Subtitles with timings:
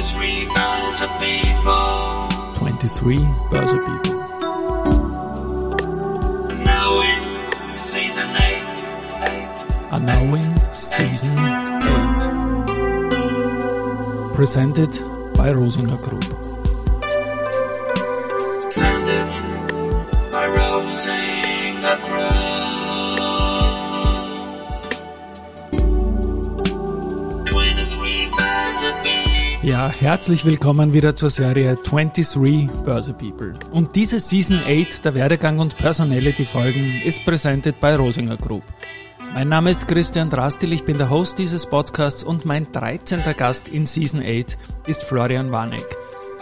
[0.00, 2.28] 23 Börse People.
[2.56, 3.18] 23
[3.50, 4.14] Börse People.
[6.64, 7.20] Now in
[7.76, 8.62] season 8.
[9.28, 9.92] 8.
[9.92, 11.44] Are now in season 8.
[14.34, 14.90] Presented
[15.36, 16.49] by Rosinger Group.
[29.70, 33.52] Ja, herzlich willkommen wieder zur Serie 23 Börse People.
[33.70, 38.64] Und diese Season 8 der Werdegang und Personality Folgen ist presented by Rosinger Group.
[39.32, 43.20] Mein Name ist Christian Drastil, ich bin der Host dieses Podcasts und mein 13.
[43.36, 45.86] Gast in Season 8 ist Florian Warneck.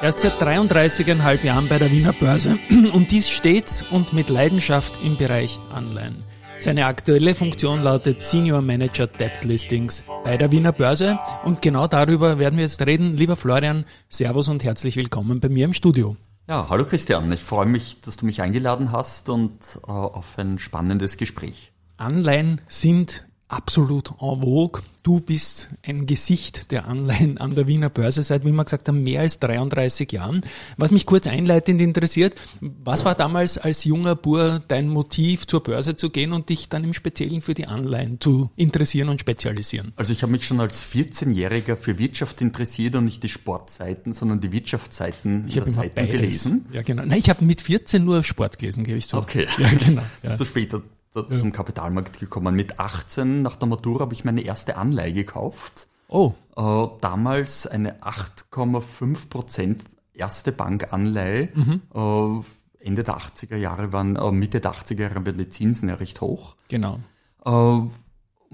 [0.01, 2.59] Er ist seit 33,5 Jahren bei der Wiener Börse
[2.95, 6.25] und dies stets und mit Leidenschaft im Bereich Anleihen.
[6.61, 12.41] Seine aktuelle Funktion lautet Senior Manager Debt Listings bei der Wiener Börse und genau darüber
[12.41, 13.17] werden wir jetzt reden.
[13.17, 16.17] Lieber Florian, Servus und herzlich willkommen bei mir im Studio.
[16.49, 17.31] Ja, hallo Christian.
[17.31, 21.71] Ich freue mich, dass du mich eingeladen hast und äh, auf ein spannendes Gespräch.
[21.97, 24.83] Anleihen sind absolut en vogue.
[25.03, 29.03] Du bist ein Gesicht der Anleihen an der Wiener Börse seit, wie wir gesagt haben,
[29.03, 30.43] mehr als 33 Jahren.
[30.77, 35.97] Was mich kurz einleitend interessiert, was war damals als junger Bur dein Motiv, zur Börse
[35.97, 39.93] zu gehen und dich dann im Speziellen für die Anleihen zu interessieren und spezialisieren?
[39.97, 44.41] Also ich habe mich schon als 14-Jähriger für Wirtschaft interessiert und nicht die Sportseiten, sondern
[44.41, 46.67] die Wirtschaftsseiten Ich in der Zeitung gelesen.
[46.71, 47.05] Ja, genau.
[47.07, 49.17] Nein, ich habe mit 14 nur Sport gelesen, gebe ich zu.
[49.17, 49.47] Okay.
[49.57, 50.03] Ja, genau.
[50.03, 50.09] Ja.
[50.23, 52.55] Bist du später da- zum Kapitalmarkt gekommen.
[52.55, 55.89] Mit 18 nach der Matura habe ich meine erste Anleihe gekauft.
[56.09, 61.49] Oh, Äh, damals eine 8,5 Prozent erste Bankanleihe.
[61.55, 61.83] Mhm.
[61.95, 65.97] Äh, Ende der 80er Jahre waren, äh, Mitte der 80er Jahre waren die Zinsen ja
[65.97, 66.57] recht hoch.
[66.69, 67.01] genau.
[67.45, 67.81] Äh,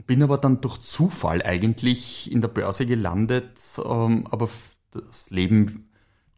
[0.06, 4.48] bin aber dann durch Zufall eigentlich in der Börse gelandet, ähm, aber
[4.90, 5.88] das Leben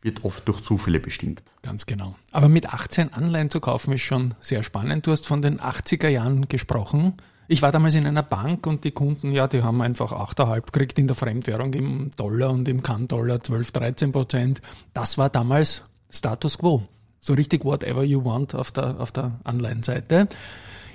[0.07, 1.43] wird oft durch Zufälle bestimmt.
[1.63, 2.15] Ganz genau.
[2.31, 5.07] Aber mit 18 Anleihen zu kaufen ist schon sehr spannend.
[5.07, 7.15] Du hast von den 80er Jahren gesprochen.
[7.49, 10.99] Ich war damals in einer Bank und die Kunden, ja, die haben einfach 8,5 gekriegt
[10.99, 14.63] in der Fremdwährung im Dollar und im Kann-Dollar 12, 13 Prozent.
[14.95, 16.83] Das war damals Status Quo.
[17.21, 20.29] So richtig whatever you want auf der, auf der Anleihenseite.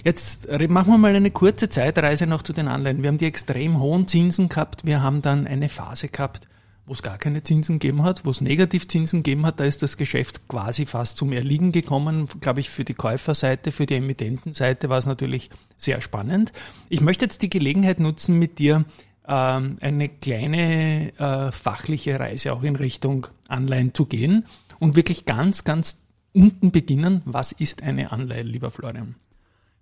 [0.03, 3.03] Jetzt machen wir mal eine kurze Zeitreise noch zu den Anleihen.
[3.03, 4.83] Wir haben die extrem hohen Zinsen gehabt.
[4.85, 6.47] Wir haben dann eine Phase gehabt,
[6.91, 9.61] wo es gar keine Zinsen gegeben hat, wo es Negativzinsen gegeben hat.
[9.61, 12.27] Da ist das Geschäft quasi fast zum Erliegen gekommen.
[12.41, 16.51] Glaube ich, für die Käuferseite, für die Emittentenseite war es natürlich sehr spannend.
[16.89, 18.83] Ich möchte jetzt die Gelegenheit nutzen, mit dir
[19.25, 24.43] ähm, eine kleine äh, fachliche Reise auch in Richtung Anleihen zu gehen
[24.79, 26.03] und wirklich ganz, ganz
[26.33, 27.21] unten beginnen.
[27.23, 29.15] Was ist eine Anleihe, lieber Florian?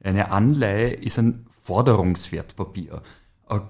[0.04, 3.02] Eine Anleihe ist ein Forderungswertpapier.
[3.50, 3.62] Äh,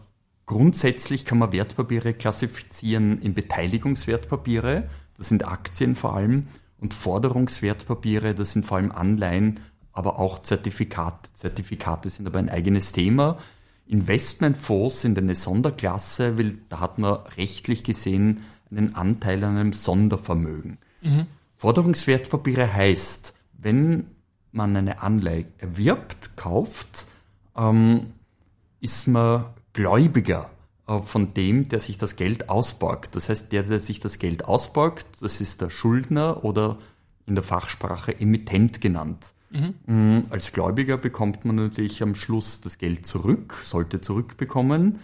[0.49, 6.47] Grundsätzlich kann man Wertpapiere klassifizieren in Beteiligungswertpapiere, das sind Aktien vor allem,
[6.79, 9.59] und Forderungswertpapiere, das sind vor allem Anleihen,
[9.91, 11.29] aber auch Zertifikate.
[11.35, 13.37] Zertifikate sind aber ein eigenes Thema.
[13.85, 18.39] Investmentfonds sind eine Sonderklasse, weil da hat man rechtlich gesehen
[18.71, 20.79] einen Anteil an einem Sondervermögen.
[21.57, 24.15] Forderungswertpapiere heißt, wenn
[24.51, 27.05] man eine Anleihe erwirbt, kauft,
[27.55, 28.13] ähm,
[28.81, 30.49] ist man Gläubiger
[30.87, 33.15] äh, von dem, der sich das Geld ausborgt.
[33.15, 36.77] Das heißt, der, der sich das Geld ausborgt, das ist der Schuldner oder
[37.25, 39.33] in der Fachsprache Emittent genannt.
[39.51, 44.99] Mm, Als Gläubiger bekommt man natürlich am Schluss das Geld zurück, sollte zurückbekommen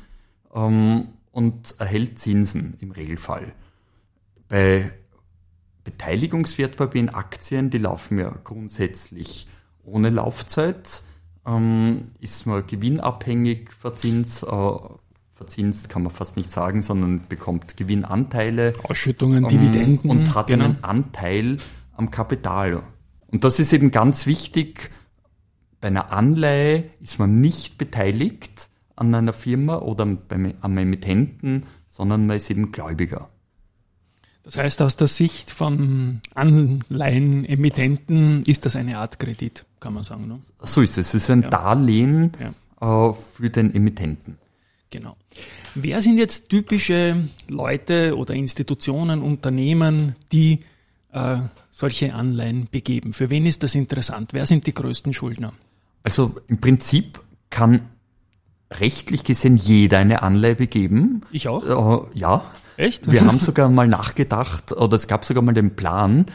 [0.53, 3.53] ähm, und erhält Zinsen im Regelfall.
[4.47, 4.91] Bei
[5.83, 9.47] Beteiligungswertpapieren, Aktien, die laufen ja grundsätzlich
[9.83, 11.03] ohne Laufzeit,
[11.45, 14.77] ähm, ist man gewinnabhängig verzinst, äh,
[15.31, 20.09] verzinst kann man fast nicht sagen, sondern bekommt Gewinnanteile Ausschüttungen, ähm, Dividenden.
[20.09, 20.65] und hat genau.
[20.65, 21.57] einen Anteil
[21.93, 22.83] am Kapital.
[23.27, 24.91] Und das ist eben ganz wichtig.
[25.81, 32.25] Bei einer Anleihe ist man nicht beteiligt an einer Firma oder beim, am Emittenten, sondern
[32.25, 33.29] man ist eben Gläubiger.
[34.45, 40.27] Das heißt, aus der Sicht von Anleihenemittenten ist das eine Art Kredit, kann man sagen.
[40.27, 40.39] Ne?
[40.61, 41.07] So ist es.
[41.09, 41.49] Es ist ein Ja.
[41.49, 42.31] Darlehen
[42.79, 44.37] äh, für den Emittenten.
[44.91, 45.17] Genau.
[45.73, 50.59] Wer sind jetzt typische Leute oder Institutionen, Unternehmen, die
[51.11, 51.37] äh,
[51.71, 53.13] solche Anleihen begeben?
[53.13, 54.31] Für wen ist das interessant?
[54.33, 55.53] Wer sind die größten Schuldner?
[56.03, 57.19] Also im Prinzip
[57.49, 57.81] kann
[58.71, 61.23] rechtlich gesehen jeder eine Anleihe begeben.
[61.31, 62.11] Ich auch?
[62.13, 62.45] Äh, ja.
[62.77, 63.11] Echt?
[63.11, 66.25] Wir haben sogar mal nachgedacht, oder es gab sogar mal den Plan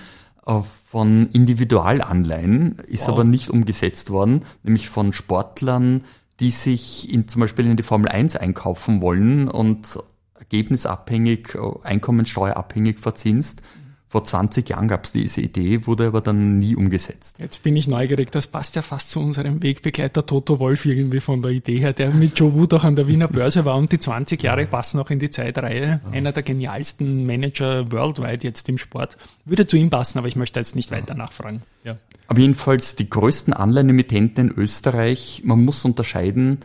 [0.46, 3.10] äh, von Individualanleihen, ist Wow.
[3.10, 6.04] aber nicht umgesetzt worden, nämlich von Sportlern,
[6.40, 9.98] die sich in, zum Beispiel in die Formel 1 einkaufen wollen und
[10.38, 13.62] ergebnisabhängig, äh, einkommenssteuerabhängig verzinst.
[14.10, 17.36] Vor 20 Jahren gab es diese Idee, wurde aber dann nie umgesetzt.
[17.38, 21.42] Jetzt bin ich neugierig, das passt ja fast zu unserem Wegbegleiter Toto Wolf irgendwie von
[21.42, 24.00] der Idee her, der mit Joe Wood auch an der Wiener Börse war und die
[24.00, 26.00] 20 Jahre passen auch in die Zeitreihe.
[26.10, 29.16] Einer der genialsten Manager worldwide jetzt im Sport.
[29.44, 31.62] Würde zu ihm passen, aber ich möchte jetzt nicht weiter nachfragen.
[31.84, 31.96] Ja.
[32.26, 36.58] Aber jedenfalls die größten Anleihenemittenten in Österreich, man muss unterscheiden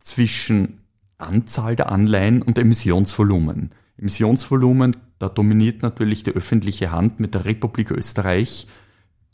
[0.00, 0.80] zwischen
[1.18, 3.72] Anzahl der Anleihen und Emissionsvolumen.
[3.98, 8.66] Emissionsvolumen, da dominiert natürlich die öffentliche Hand mit der Republik Österreich.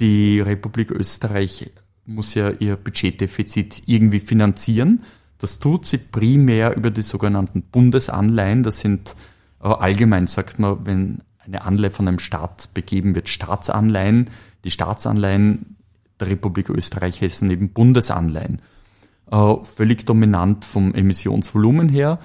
[0.00, 1.72] Die Republik Österreich
[2.04, 5.02] muss ja ihr Budgetdefizit irgendwie finanzieren.
[5.38, 8.62] Das tut sie primär über die sogenannten Bundesanleihen.
[8.62, 9.16] Das sind
[9.60, 14.30] äh, allgemein, sagt man, wenn eine Anleihe von einem Staat begeben wird, Staatsanleihen.
[14.64, 15.76] Die Staatsanleihen
[16.20, 18.62] der Republik Österreich heißen eben Bundesanleihen.
[19.30, 22.18] Äh, völlig dominant vom Emissionsvolumen her.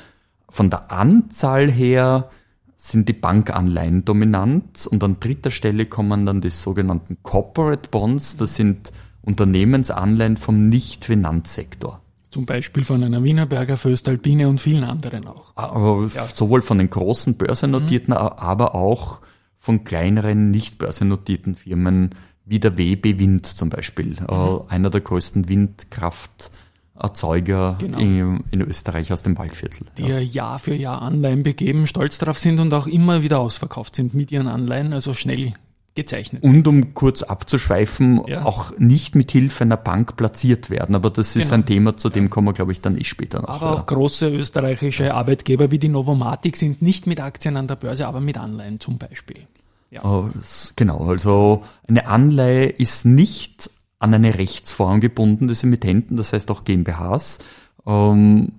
[0.49, 2.29] Von der Anzahl her
[2.77, 8.55] sind die Bankanleihen dominant und an dritter Stelle kommen dann die sogenannten Corporate Bonds, das
[8.55, 8.93] sind
[9.23, 12.01] Unternehmensanleihen vom Nicht-Finanzsektor.
[12.29, 15.53] Zum Beispiel von einer Wienerberger, Föstalpine und vielen anderen auch.
[15.55, 16.23] Aber ja.
[16.25, 18.19] Sowohl von den großen börsennotierten, mhm.
[18.19, 19.21] aber auch
[19.57, 22.11] von kleineren, nicht börsennotierten Firmen
[22.45, 24.27] wie der WB Wind zum Beispiel, mhm.
[24.29, 26.51] äh, einer der größten Windkraft-
[26.99, 27.99] Erzeuger genau.
[27.99, 29.87] in, in, Österreich aus dem Waldviertel.
[29.97, 30.19] Die ja.
[30.19, 34.31] Jahr für Jahr Anleihen begeben, stolz darauf sind und auch immer wieder ausverkauft sind mit
[34.31, 35.53] ihren Anleihen, also schnell
[35.97, 36.43] gezeichnet.
[36.43, 38.45] Und um kurz abzuschweifen, ja.
[38.45, 40.95] auch nicht mit Hilfe einer Bank platziert werden.
[40.95, 41.55] Aber das ist genau.
[41.55, 42.29] ein Thema, zu dem ja.
[42.29, 43.49] kommen wir, glaube ich, dann eh später noch.
[43.49, 48.07] Aber auch große österreichische Arbeitgeber wie die Novomatic sind nicht mit Aktien an der Börse,
[48.07, 49.47] aber mit Anleihen zum Beispiel.
[49.89, 50.03] Ja.
[50.03, 50.29] Oh,
[50.75, 56.63] genau, also eine Anleihe ist nicht an eine Rechtsform gebunden des Emittenten, das heißt auch
[56.63, 57.39] GmbHs
[57.85, 58.53] ähm,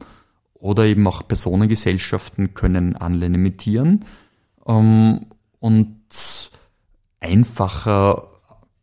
[0.54, 4.04] oder eben auch Personengesellschaften können Anleihen emittieren
[4.66, 5.26] ähm,
[5.60, 6.50] und
[7.20, 8.28] einfacher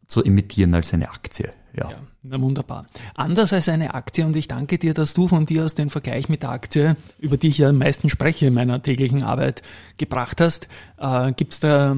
[0.07, 1.51] zu emittieren als eine Aktie.
[1.73, 1.89] Ja.
[1.89, 1.97] ja.
[2.23, 2.87] Na wunderbar.
[3.17, 6.29] Anders als eine Aktie, und ich danke dir, dass du von dir aus den Vergleich
[6.29, 9.61] mit der Aktie, über die ich ja am meisten spreche in meiner täglichen Arbeit,
[9.97, 10.67] gebracht hast,
[10.97, 11.95] äh, gibt es da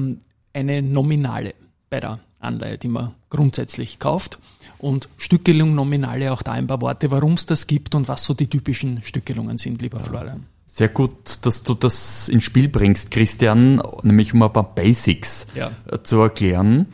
[0.52, 1.54] eine Nominale
[1.88, 4.38] bei der Anleihe, die man grundsätzlich kauft.
[4.78, 8.34] Und Stückelung, Nominale, auch da ein paar Worte, warum es das gibt und was so
[8.34, 10.46] die typischen Stückelungen sind, lieber Florian.
[10.66, 15.72] Sehr gut, dass du das ins Spiel bringst, Christian, nämlich um ein paar Basics ja.
[15.90, 16.86] Äh, zu erklären.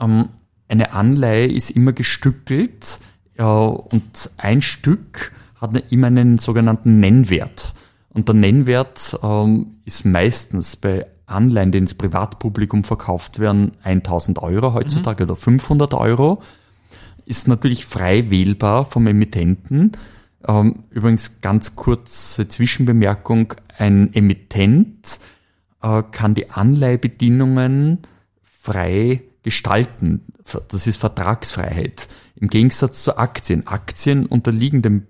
[0.00, 0.30] Ähm,
[0.68, 3.00] eine Anleihe ist immer gestückelt
[3.36, 7.72] und ein Stück hat immer einen sogenannten Nennwert.
[8.10, 14.74] Und der Nennwert ähm, ist meistens bei Anleihen, die ins Privatpublikum verkauft werden, 1000 Euro
[14.74, 15.30] heutzutage mhm.
[15.30, 16.42] oder 500 Euro,
[17.24, 19.92] ist natürlich frei wählbar vom Emittenten.
[20.46, 25.20] Ähm, übrigens ganz kurze Zwischenbemerkung, ein Emittent
[25.82, 27.98] äh, kann die Anleihebedingungen
[28.42, 30.26] frei gestalten.
[30.68, 32.08] Das ist Vertragsfreiheit.
[32.36, 33.66] Im Gegensatz zu Aktien.
[33.66, 35.06] Aktien unterliegen dem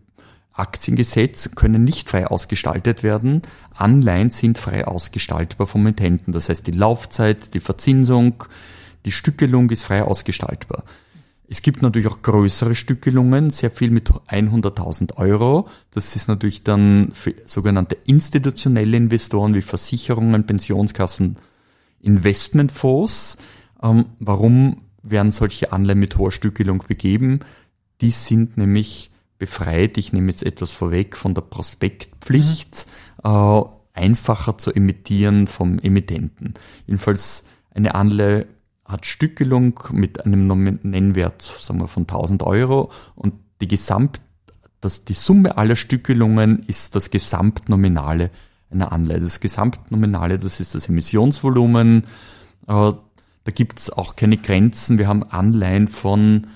[0.53, 3.43] Aktiengesetz können nicht frei ausgestaltet werden.
[3.75, 6.33] Anleihen sind frei ausgestaltbar vom Emittenten.
[6.33, 8.45] Das heißt, die Laufzeit, die Verzinsung,
[9.05, 10.85] die Stückelung ist frei ausgestaltbar.
[11.49, 15.69] Es gibt natürlich auch größere Stückelungen, sehr viel mit 100.000 Euro.
[15.91, 21.37] Das ist natürlich dann für sogenannte institutionelle Investoren wie Versicherungen, Pensionskassen,
[22.03, 23.39] Investmentfonds.
[23.83, 27.41] Ähm, warum werden solche Anleihen mit hoher Stückelung begeben?
[28.01, 29.10] Die sind nämlich
[29.41, 32.87] befreit, ich nehme jetzt etwas vorweg, von der Prospektpflicht,
[33.25, 33.31] mhm.
[33.31, 33.63] äh,
[33.95, 36.55] einfacher zu emittieren vom Emittenten.
[36.87, 37.45] Jedenfalls
[37.75, 38.47] eine Anleihe
[38.85, 40.47] hat Stückelung mit einem
[40.83, 44.21] Nennwert sagen wir, von 1000 Euro und die Gesamt,
[44.81, 48.31] das, die Summe aller Stückelungen ist das Gesamtnominale
[48.71, 49.21] einer Anleihe.
[49.21, 52.03] Das Gesamtnominale, das ist das Emissionsvolumen.
[52.67, 52.93] Äh,
[53.45, 54.99] da gibt es auch keine Grenzen.
[54.99, 56.47] Wir haben Anleihen von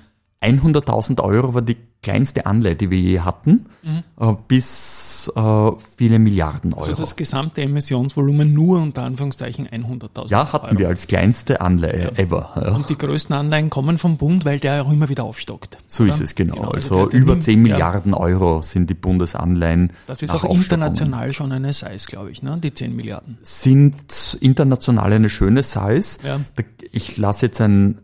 [0.40, 4.02] 100.000 Euro war die kleinste Anleihe, die wir je hatten, mhm.
[4.20, 6.86] äh, bis äh, viele Milliarden Euro.
[6.86, 10.78] Also das gesamte Emissionsvolumen nur unter Anführungszeichen 100.000 Ja, hatten Euro.
[10.78, 12.22] wir als kleinste Anleihe ja.
[12.22, 12.52] ever.
[12.56, 12.74] Ja.
[12.74, 15.78] Und die größten Anleihen kommen vom Bund, weil der auch immer wieder aufstockt.
[15.86, 16.54] So ist es genau.
[16.54, 18.18] genau also, also über 10 Milliarden ja.
[18.18, 19.92] Euro sind die Bundesanleihen.
[20.06, 22.58] Das ist auch international schon eine Size, glaube ich, ne?
[22.62, 23.38] die 10 Milliarden.
[23.42, 26.18] Sind international eine schöne Size.
[26.92, 27.98] Ich lasse jetzt ein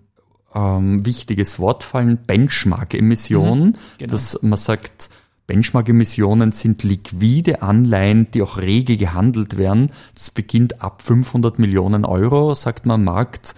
[0.54, 4.10] ähm, wichtiges Wort fallen, Benchmark-Emissionen, mhm, genau.
[4.10, 5.10] dass man sagt,
[5.46, 9.90] Benchmark-Emissionen sind liquide Anleihen, die auch rege gehandelt werden.
[10.14, 13.54] Das beginnt ab 500 Millionen Euro, sagt man Markt.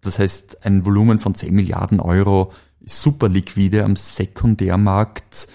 [0.00, 5.48] Das heißt, ein Volumen von 10 Milliarden Euro ist super liquide am Sekundärmarkt.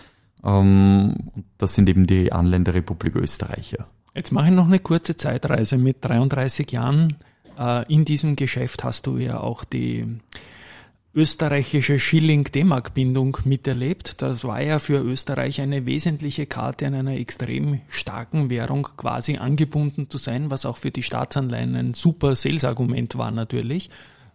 [0.43, 1.15] Ähm,
[1.57, 3.71] das sind eben die Anleihen der Republik Österreich.
[3.71, 3.87] Ja.
[4.13, 5.77] Jetzt mache ich noch eine kurze Zeitreise.
[5.77, 7.17] Mit 33 Jahren
[7.57, 10.19] äh, in diesem Geschäft hast du ja auch die
[11.13, 14.21] österreichische Schilling-D-Mark-Bindung miterlebt.
[14.21, 20.09] Das war ja für Österreich eine wesentliche Karte an einer extrem starken Währung quasi angebunden
[20.09, 23.89] zu sein, was auch für die Staatsanleihen ein super Sales-Argument war natürlich.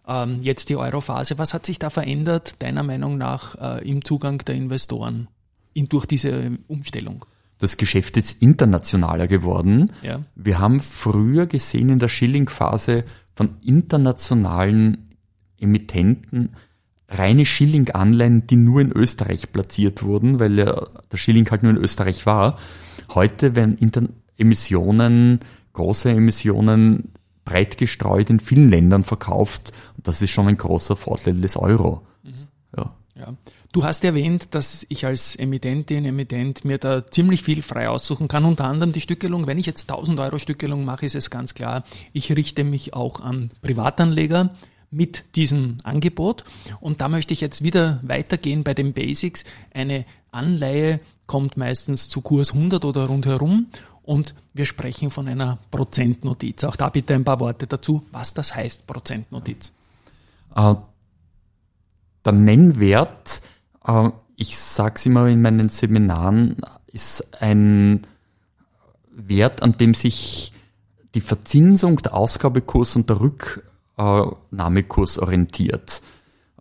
[0.07, 1.37] Ähm, jetzt die Europhase.
[1.37, 5.29] Was hat sich da verändert, deiner Meinung nach, äh, im Zugang der Investoren
[5.73, 7.25] in, durch diese Umstellung?
[7.57, 9.93] Das Geschäft ist internationaler geworden.
[10.03, 10.23] Ja.
[10.35, 15.15] Wir haben früher gesehen in der Schilling-Phase von internationalen
[15.57, 16.55] Emittenten
[17.09, 21.77] reine Schilling-Anleihen, die nur in Österreich platziert wurden, weil ja der Schilling halt nur in
[21.77, 22.57] Österreich war.
[23.13, 24.03] Heute werden Inter
[24.37, 25.39] Emissionen,
[25.73, 27.13] große Emissionen
[27.45, 29.71] breit gestreut in vielen Ländern verkauft.
[29.97, 32.05] Das ist schon ein großer Vorteil des Euro.
[32.75, 32.95] Ja.
[33.15, 33.33] Ja.
[33.71, 38.45] Du hast erwähnt, dass ich als Emittentin, Emittent mir da ziemlich viel frei aussuchen kann,
[38.45, 39.47] unter anderem die Stückelung.
[39.47, 41.83] Wenn ich jetzt 1000 Euro Stückelung mache, ist es ganz klar,
[42.13, 44.55] ich richte mich auch an Privatanleger
[44.91, 46.43] mit diesem Angebot.
[46.79, 49.43] Und da möchte ich jetzt wieder weitergehen bei den Basics.
[49.73, 53.67] Eine Anleihe kommt meistens zu Kurs 100 oder rundherum
[54.03, 56.63] und wir sprechen von einer Prozentnotiz.
[56.63, 59.73] Auch da bitte ein paar Worte dazu, was das heißt, Prozentnotiz.
[60.55, 60.75] Äh,
[62.23, 63.41] der Nennwert,
[63.85, 68.01] äh, ich sage es immer in meinen Seminaren, ist ein
[69.11, 70.53] Wert, an dem sich
[71.15, 73.21] die Verzinsung, der Ausgabekurs und der
[73.97, 76.01] Rücknahmekurs orientiert.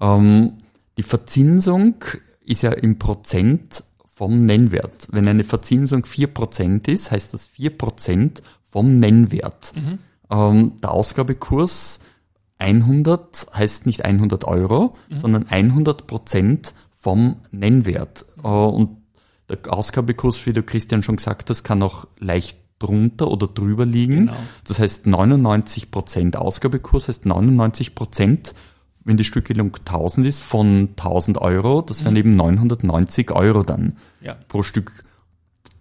[0.00, 0.58] Ähm,
[0.98, 1.96] die Verzinsung
[2.44, 5.08] ist ja im Prozent vom Nennwert.
[5.10, 9.72] Wenn eine Verzinsung 4% ist, heißt das 4% vom Nennwert.
[10.30, 12.00] Ähm, der Ausgabekurs
[12.58, 18.24] 100 heißt nicht 100 Euro, sondern 100 Prozent vom Nennwert.
[18.42, 18.98] Äh, Und
[19.48, 24.26] der Ausgabekurs, wie du Christian schon gesagt hast, kann auch leicht drunter oder drüber liegen.
[24.26, 24.36] Genau.
[24.66, 28.54] Das heißt 99 Prozent Ausgabekurs heißt 99 Prozent,
[29.04, 34.34] wenn die Stückelung 1000 ist, von 1000 Euro, das wären eben 990 Euro dann Ja.
[34.48, 35.04] pro Stück.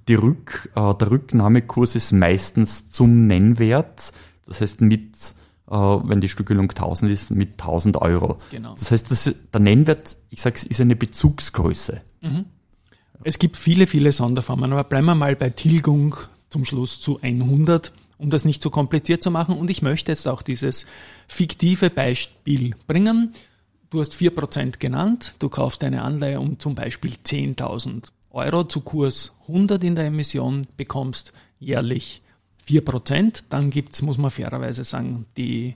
[0.10, 4.12] Die Rück, äh, der Rücknahmekurs ist meistens zum Nennwert,
[4.46, 5.16] das heißt mit,
[5.70, 8.40] äh, wenn die Stückelung 1000 ist, mit 1000 Euro.
[8.52, 8.74] Genau.
[8.76, 12.02] Das heißt, das, der Nennwert, ich sage es, ist eine Bezugsgröße.
[13.24, 16.16] Es gibt viele, viele Sonderformen, aber bleiben wir mal bei Tilgung
[16.54, 19.58] zum Schluss zu 100, um das nicht so kompliziert zu machen.
[19.58, 20.86] Und ich möchte jetzt auch dieses
[21.28, 23.34] fiktive Beispiel bringen.
[23.90, 29.34] Du hast 4% genannt, du kaufst eine Anleihe um zum Beispiel 10.000 Euro zu Kurs
[29.48, 32.22] 100 in der Emission, bekommst jährlich
[32.68, 33.44] 4%.
[33.50, 35.76] Dann gibt's, muss man fairerweise sagen, die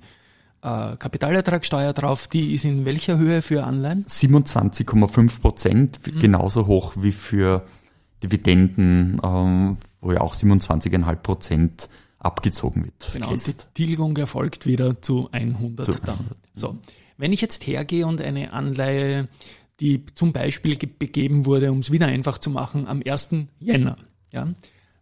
[0.61, 2.27] äh, Kapitalertragssteuer drauf.
[2.27, 4.05] Die ist in welcher Höhe für Anleihen?
[4.05, 6.19] 27,5 Prozent, Mhm.
[6.19, 7.65] genauso hoch wie für
[8.23, 9.77] Dividenden, ähm,
[10.07, 13.09] wo ja auch 27,5 Prozent abgezogen wird.
[13.13, 13.53] Genau, und die.
[13.85, 16.17] Tilgung erfolgt wieder zu 100 Zu dann.
[16.53, 16.77] So,
[17.17, 19.27] wenn ich jetzt hergehe und eine Anleihe,
[19.79, 23.29] die zum Beispiel ge- begeben wurde, um es wieder einfach zu machen, am 1.
[23.59, 23.97] Jänner,
[24.31, 24.47] ja,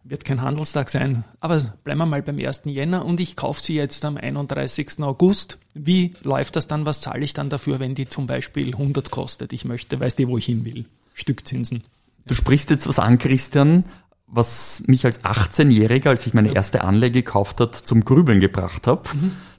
[0.04, 2.62] wird kein Handelstag sein, aber bleiben wir mal beim 1.
[2.66, 5.00] Jänner und ich kaufe sie jetzt am 31.
[5.02, 5.58] August.
[5.74, 6.84] Wie läuft das dann?
[6.86, 9.52] Was zahle ich dann dafür, wenn die zum Beispiel 100 kostet?
[9.52, 10.84] Ich möchte, weißt du, wo ich hin will?
[11.14, 11.82] Stückzinsen.
[12.26, 13.84] Du sprichst jetzt was an, Christian,
[14.26, 19.02] was mich als 18-Jähriger, als ich meine erste Anleihe gekauft hat, zum Grübeln gebracht habe.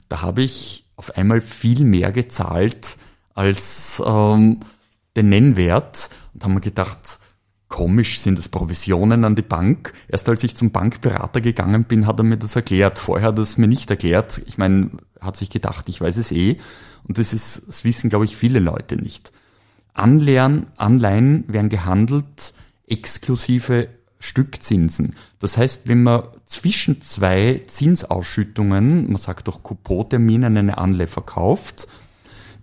[0.08, 2.98] Da habe ich auf einmal viel mehr gezahlt
[3.34, 4.60] als ähm,
[5.16, 7.18] den Nennwert und haben mir gedacht,
[7.68, 9.92] komisch sind das Provisionen an die Bank.
[10.08, 12.98] Erst als ich zum Bankberater gegangen bin, hat er mir das erklärt.
[12.98, 14.40] Vorher hat er es mir nicht erklärt.
[14.46, 16.58] Ich meine, hat sich gedacht, ich weiß es eh.
[17.06, 19.32] Und das ist, das wissen, glaube ich, viele Leute nicht.
[19.94, 22.54] Anleihen, Anleihen werden gehandelt
[22.86, 25.14] exklusive Stückzinsen.
[25.38, 31.86] Das heißt, wenn man zwischen zwei Zinsausschüttungen, man sagt auch Coupon-Terminen, eine Anleihe verkauft,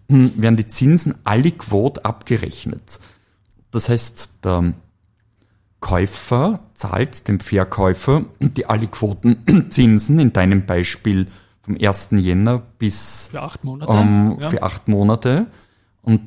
[0.10, 3.00] hm, werden die Zinsen aliquot abgerechnet.
[3.72, 4.74] Das heißt, der
[5.80, 11.28] Käufer zahlt dem Verkäufer die aliquoten Zinsen, in deinem Beispiel
[11.62, 12.10] vom 1.
[12.12, 13.92] Jänner bis Für acht Monate?
[13.94, 14.50] ähm, ja.
[14.50, 15.48] für acht Monate.
[16.02, 16.22] Und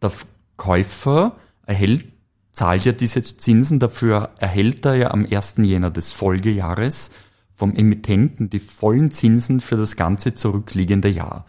[0.00, 0.12] der
[0.56, 2.11] Käufer erhält,
[2.52, 5.54] zahlt ja diese Zinsen, dafür erhält er ja am 1.
[5.58, 7.10] Jänner des Folgejahres
[7.54, 11.46] vom Emittenten die vollen Zinsen für das ganze zurückliegende Jahr.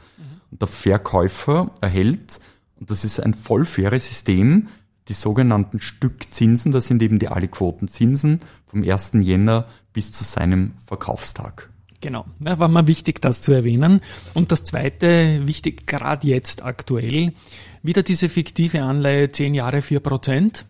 [0.52, 2.40] Und der Verkäufer erhält,
[2.80, 4.68] und das ist ein voll faires System,
[5.08, 9.12] die sogenannten Stückzinsen, das sind eben die Aliquotenzinsen vom 1.
[9.22, 11.70] Jänner bis zu seinem Verkaufstag.
[12.00, 14.02] Genau, ja, war mir wichtig, das zu erwähnen.
[14.34, 17.34] Und das zweite, wichtig, gerade jetzt aktuell,
[17.82, 20.66] wieder diese fiktive Anleihe, 10 Jahre 4 Prozent.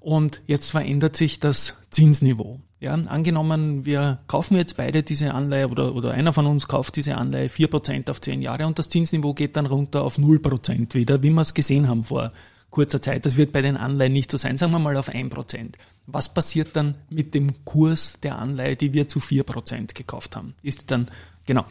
[0.00, 2.60] Und jetzt verändert sich das Zinsniveau.
[2.80, 7.16] Ja, angenommen, wir kaufen jetzt beide diese Anleihe oder, oder einer von uns kauft diese
[7.16, 11.28] Anleihe 4% auf 10 Jahre und das Zinsniveau geht dann runter auf 0% wieder, wie
[11.28, 12.32] wir es gesehen haben vor
[12.70, 13.26] kurzer Zeit.
[13.26, 15.72] Das wird bei den Anleihen nicht so sein, sagen wir mal auf 1%.
[16.06, 20.54] Was passiert dann mit dem Kurs der Anleihe, die wir zu 4% gekauft haben?
[20.62, 21.08] Ist dann,
[21.44, 21.66] genau.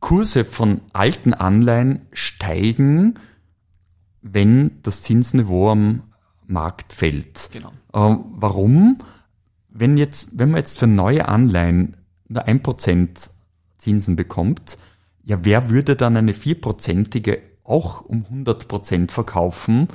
[0.00, 3.18] Kurse von alten Anleihen steigen,
[4.22, 6.02] wenn das Zinsniveau am
[6.52, 7.50] Markt fällt.
[7.52, 7.72] Genau.
[7.92, 8.98] Äh, warum?
[9.68, 11.96] Wenn, jetzt, wenn man jetzt für neue Anleihen
[12.28, 13.30] nur 1%
[13.78, 14.78] Zinsen bekommt,
[15.24, 19.88] ja, wer würde dann eine vierprozentige auch um 100% verkaufen?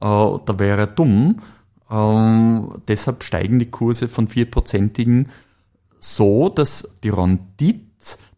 [0.00, 1.40] Äh, da wäre dumm.
[1.88, 5.28] Äh, deshalb steigen die Kurse von vierprozentigen
[6.00, 7.91] so, dass die Rendite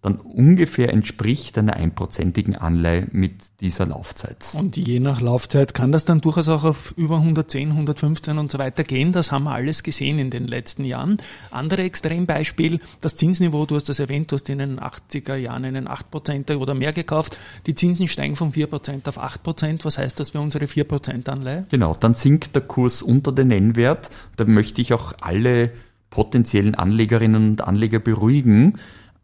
[0.05, 4.37] dann ungefähr entspricht einer einprozentigen Anleihe mit dieser Laufzeit.
[4.53, 8.59] Und je nach Laufzeit kann das dann durchaus auch auf über 110, 115 und so
[8.59, 9.13] weiter gehen.
[9.13, 11.17] Das haben wir alles gesehen in den letzten Jahren.
[11.51, 15.89] Andere Extrembeispiel, das Zinsniveau, du hast das erwähnt, du hast in den 80er Jahren einen
[15.89, 17.39] 8% oder mehr gekauft.
[17.67, 19.87] Die Zinsen steigen von 4% auf 8%.
[19.87, 21.67] Was heißt das für unsere 4% Anleihe?
[21.71, 24.11] Genau, dann sinkt der Kurs unter den Nennwert.
[24.37, 25.71] Da möchte ich auch alle
[26.11, 28.75] potenziellen Anlegerinnen und Anleger beruhigen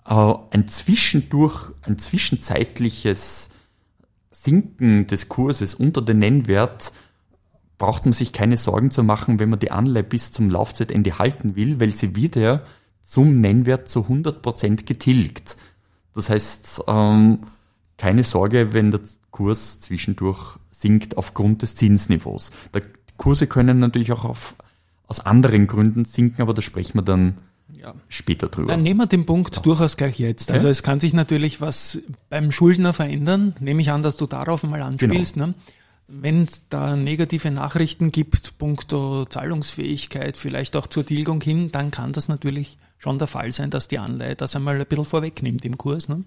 [0.05, 3.51] ein zwischendurch, ein zwischenzeitliches
[4.31, 6.93] Sinken des Kurses unter den Nennwert
[7.79, 11.57] braucht man sich keine Sorgen zu machen, wenn man die Anleihe bis zum Laufzeitende halten
[11.57, 12.65] will, weil sie wieder
[13.03, 15.57] zum Nennwert zu 100% getilgt.
[16.15, 17.41] Das heißt, ähm,
[17.97, 22.51] keine Sorge, wenn der Kurs zwischendurch sinkt aufgrund des Zinsniveaus.
[22.75, 22.81] Die
[23.17, 24.55] Kurse können natürlich auch auf,
[25.07, 27.37] aus anderen Gründen sinken, aber da sprechen wir dann
[27.81, 27.95] ja.
[28.09, 28.69] später drüber.
[28.69, 29.63] Dann nehmen wir den Punkt ja.
[29.63, 30.51] durchaus gleich jetzt.
[30.51, 33.55] Also es kann sich natürlich was beim Schuldner verändern.
[33.61, 35.35] Nehme ich an, dass du darauf mal anspielst.
[35.35, 35.49] Genau.
[35.49, 35.55] Ne?
[36.09, 42.13] Wenn es da negative Nachrichten gibt, punkto Zahlungsfähigkeit, vielleicht auch zur Tilgung hin, dann kann
[42.13, 45.79] das natürlich schon der Fall sein, dass die Anleihe das einmal ein bisschen vorwegnimmt im
[45.79, 46.09] Kurs.
[46.09, 46.25] Ne?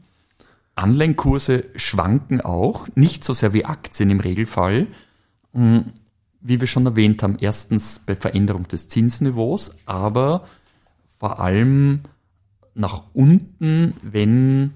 [0.75, 4.87] Anleihenkurse schwanken auch, nicht so sehr wie Aktien im Regelfall.
[5.53, 5.91] Hm,
[6.43, 10.45] wie wir schon erwähnt haben, erstens bei Veränderung des Zinsniveaus, aber
[11.23, 12.01] vor allem
[12.75, 14.71] nach unten, wenn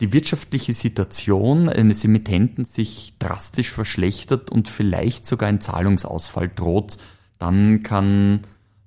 [0.00, 6.98] die wirtschaftliche Situation eines Emittenten sich drastisch verschlechtert und vielleicht sogar ein Zahlungsausfall droht,
[7.38, 8.40] dann kann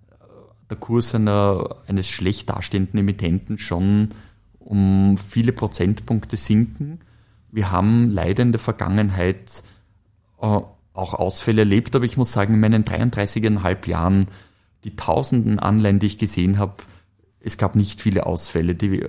[0.09, 0.25] äh,
[0.69, 4.09] der Kurs einer, eines schlecht dastehenden Emittenten schon
[4.59, 6.99] um viele Prozentpunkte sinken.
[7.49, 9.63] Wir haben leider in der Vergangenheit
[10.41, 14.25] äh, auch Ausfälle erlebt, aber ich muss sagen, in meinen 33,5 Jahren
[14.83, 16.75] die tausenden Anleihen, die ich gesehen habe,
[17.39, 18.75] es gab nicht viele Ausfälle.
[18.75, 19.03] Die,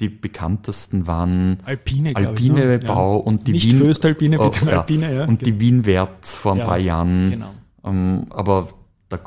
[0.00, 2.86] die bekanntesten waren Alpine, Alpine ich, ne?
[2.86, 3.24] Bau ja.
[3.24, 4.80] und die nicht Wien Föstalpine, bitte oh, ja.
[4.80, 5.24] Alpine, ja.
[5.24, 7.30] Und die Wien Wert vor ein ja, paar Jahren.
[7.30, 7.54] Genau.
[7.84, 8.68] Ähm, aber
[9.08, 9.18] da,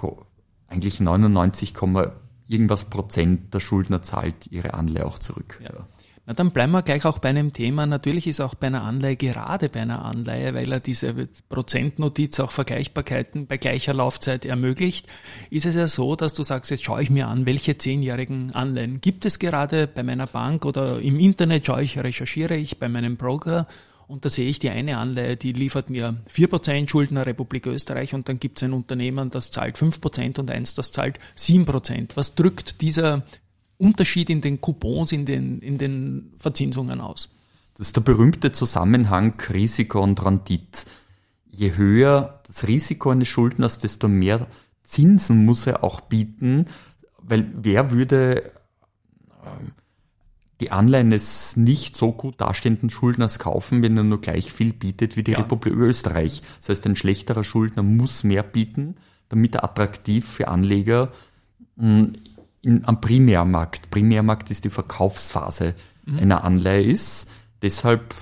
[0.67, 1.73] eigentlich 99,
[2.47, 5.59] irgendwas Prozent der Schuldner zahlt ihre Anleihe auch zurück.
[5.63, 5.87] Ja.
[6.31, 7.85] Na, dann bleiben wir gleich auch bei einem Thema.
[7.85, 11.13] Natürlich ist auch bei einer Anleihe, gerade bei einer Anleihe, weil er diese
[11.49, 15.07] Prozentnotiz auch Vergleichbarkeiten bei gleicher Laufzeit ermöglicht,
[15.49, 19.01] ist es ja so, dass du sagst, jetzt schaue ich mir an, welche zehnjährigen Anleihen
[19.01, 23.17] gibt es gerade bei meiner Bank oder im Internet schaue ich, recherchiere ich bei meinem
[23.17, 23.67] Broker
[24.07, 28.29] und da sehe ich die eine Anleihe, die liefert mir 4% Schuldner Republik Österreich und
[28.29, 32.11] dann gibt es ein Unternehmen, das zahlt 5% und eins, das zahlt 7%.
[32.15, 33.23] Was drückt dieser
[33.81, 37.35] Unterschied in den Coupons, in den, in den Verzinsungen aus?
[37.75, 40.85] Das ist der berühmte Zusammenhang Risiko und Rendite.
[41.49, 44.47] Je höher das Risiko eines Schuldners, desto mehr
[44.83, 46.65] Zinsen muss er auch bieten,
[47.17, 48.51] weil wer würde
[49.45, 49.71] ähm,
[50.59, 55.17] die Anleihen des nicht so gut dastehenden Schuldners kaufen, wenn er nur gleich viel bietet
[55.17, 55.39] wie die ja.
[55.39, 56.43] Republik Österreich.
[56.59, 58.95] Das heißt, ein schlechterer Schuldner muss mehr bieten,
[59.29, 61.11] damit er attraktiv für Anleger
[61.77, 62.13] hm,
[62.61, 63.91] in, am Primärmarkt.
[63.91, 66.19] Primärmarkt ist die Verkaufsphase mhm.
[66.19, 67.29] einer Anleihe ist.
[67.61, 68.15] Deshalb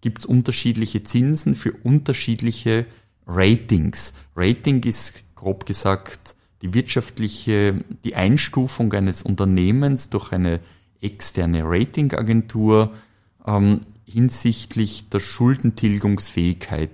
[0.00, 2.86] gibt es unterschiedliche Zinsen für unterschiedliche
[3.26, 4.14] Ratings.
[4.36, 10.60] Rating ist grob gesagt die wirtschaftliche, die Einstufung eines Unternehmens durch eine
[11.00, 12.94] externe Ratingagentur
[13.46, 16.90] ähm, hinsichtlich der Schuldentilgungsfähigkeit.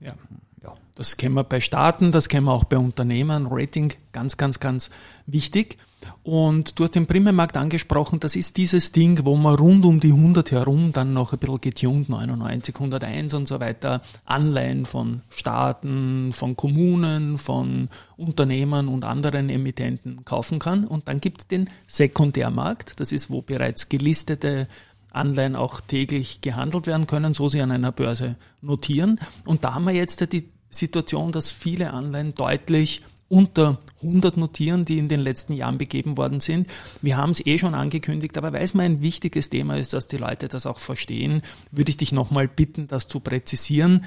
[0.00, 0.14] Ja.
[0.62, 0.74] ja.
[0.94, 3.46] Das kennen wir bei Staaten, das kennen wir auch bei Unternehmen.
[3.50, 4.90] Rating ganz, ganz, ganz
[5.26, 5.78] wichtig.
[6.22, 10.10] Und du hast den Primärmarkt angesprochen, das ist dieses Ding, wo man rund um die
[10.10, 16.32] 100 herum dann noch ein bisschen getuned, 99, 101 und so weiter, Anleihen von Staaten,
[16.32, 20.86] von Kommunen, von Unternehmern und anderen Emittenten kaufen kann.
[20.86, 24.68] Und dann gibt es den Sekundärmarkt, das ist, wo bereits gelistete
[25.12, 29.20] Anleihen auch täglich gehandelt werden können, so sie an einer Börse notieren.
[29.44, 33.02] Und da haben wir jetzt die Situation, dass viele Anleihen deutlich
[33.32, 36.68] unter 100 notieren, die in den letzten Jahren begeben worden sind.
[37.00, 40.06] Wir haben es eh schon angekündigt, aber weil es mir ein wichtiges Thema ist, dass
[40.06, 41.40] die Leute das auch verstehen,
[41.70, 44.04] würde ich dich nochmal bitten, das zu präzisieren.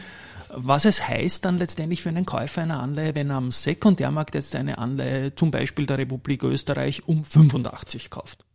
[0.50, 4.54] Was es heißt dann letztendlich für einen Käufer einer Anleihe, wenn er am Sekundärmarkt jetzt
[4.54, 8.46] eine Anleihe, zum Beispiel der Republik Österreich, um 85 kauft.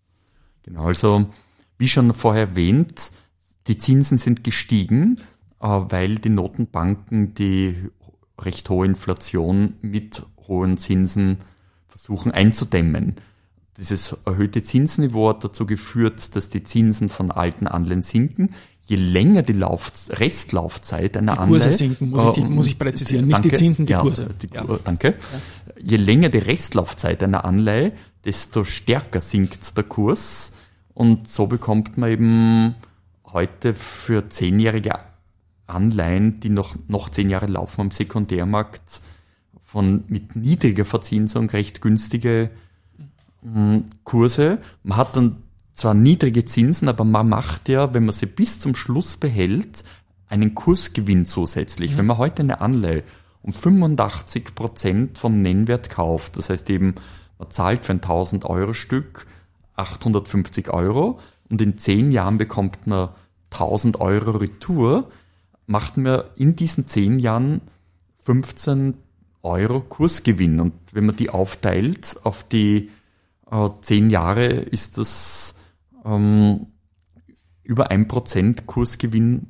[0.63, 1.27] Genau, also
[1.79, 3.11] wie schon vorher erwähnt,
[3.67, 5.17] die Zinsen sind gestiegen,
[5.61, 7.75] äh, weil die Notenbanken die
[8.39, 11.39] recht hohe Inflation mit hohen Zinsen
[11.89, 13.17] versuchen einzudämmen.
[13.79, 18.51] Dieses erhöhte Zinsniveau hat dazu geführt, dass die Zinsen von alten Anleihen sinken.
[18.85, 22.67] Je länger die Lauf Restlaufzeit einer Die Kurse Anleihe, sinken, muss ich, die, äh, muss
[22.67, 23.27] ich präzisieren.
[23.27, 24.29] Nicht danke, die Zinsen, die ja, Kurse.
[24.43, 24.65] Die, Ja.
[24.85, 25.15] Danke.
[25.79, 27.93] Je länger die Restlaufzeit einer Anleihe,
[28.25, 30.53] desto stärker sinkt der Kurs.
[30.93, 32.75] Und so bekommt man eben
[33.33, 34.99] heute für zehnjährige
[35.67, 39.01] Anleihen, die noch, noch zehn Jahre laufen am Sekundärmarkt,
[39.71, 42.51] von mit niedriger Verzinsung recht günstige
[43.43, 44.59] mh, Kurse.
[44.83, 48.75] Man hat dann zwar niedrige Zinsen, aber man macht ja, wenn man sie bis zum
[48.75, 49.85] Schluss behält,
[50.27, 51.97] einen Kursgewinn zusätzlich.
[51.97, 53.05] Wenn man heute eine Anleihe
[53.43, 56.97] um 85 Prozent vom Nennwert kauft, das heißt eben,
[57.39, 59.29] man zahlt für ein 1000 Euro Stück
[59.77, 63.11] 850 Euro und in zehn Jahren bekommt man
[63.53, 65.09] 1000 Euro Retour,
[65.69, 67.61] macht man in diesen zehn Jahren
[68.25, 68.95] 15
[69.43, 70.61] Euro Kursgewinn.
[70.61, 72.91] Und wenn man die aufteilt auf die
[73.51, 75.55] äh, zehn Jahre, ist das
[76.05, 76.67] ähm,
[77.63, 79.49] über ein Prozent Kursgewinn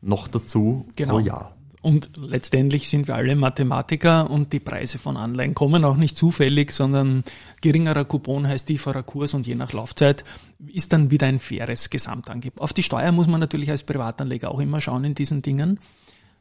[0.00, 1.14] noch dazu Genau.
[1.14, 1.56] pro Jahr.
[1.82, 6.72] Und letztendlich sind wir alle Mathematiker und die Preise von Anleihen kommen auch nicht zufällig,
[6.72, 7.24] sondern
[7.62, 10.22] geringerer Coupon heißt tieferer Kurs und je nach Laufzeit
[10.66, 12.60] ist dann wieder ein faires Gesamtangebot.
[12.60, 15.80] Auf die Steuer muss man natürlich als Privatanleger auch immer schauen in diesen Dingen,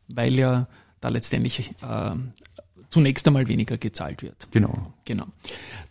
[0.09, 0.67] weil ja
[0.99, 2.11] da letztendlich äh,
[2.89, 4.47] zunächst einmal weniger gezahlt wird.
[4.51, 4.93] Genau.
[5.05, 5.25] Genau.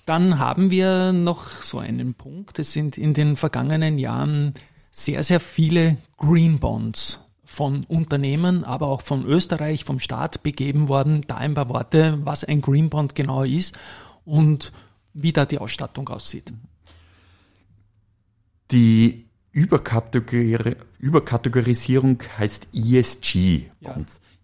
[0.06, 2.58] Dann haben wir noch so einen Punkt.
[2.58, 4.54] Es sind in den vergangenen Jahren
[4.90, 11.22] sehr, sehr viele Green Bonds von Unternehmen, aber auch von Österreich, vom Staat begeben worden.
[11.26, 13.76] Da ein paar Worte, was ein Green Bond genau ist
[14.24, 14.72] und
[15.14, 16.52] wie da die Ausstattung aussieht.
[18.70, 23.62] Die Überkategori Überkategorisierung heißt ESG.
[23.80, 23.96] Ja.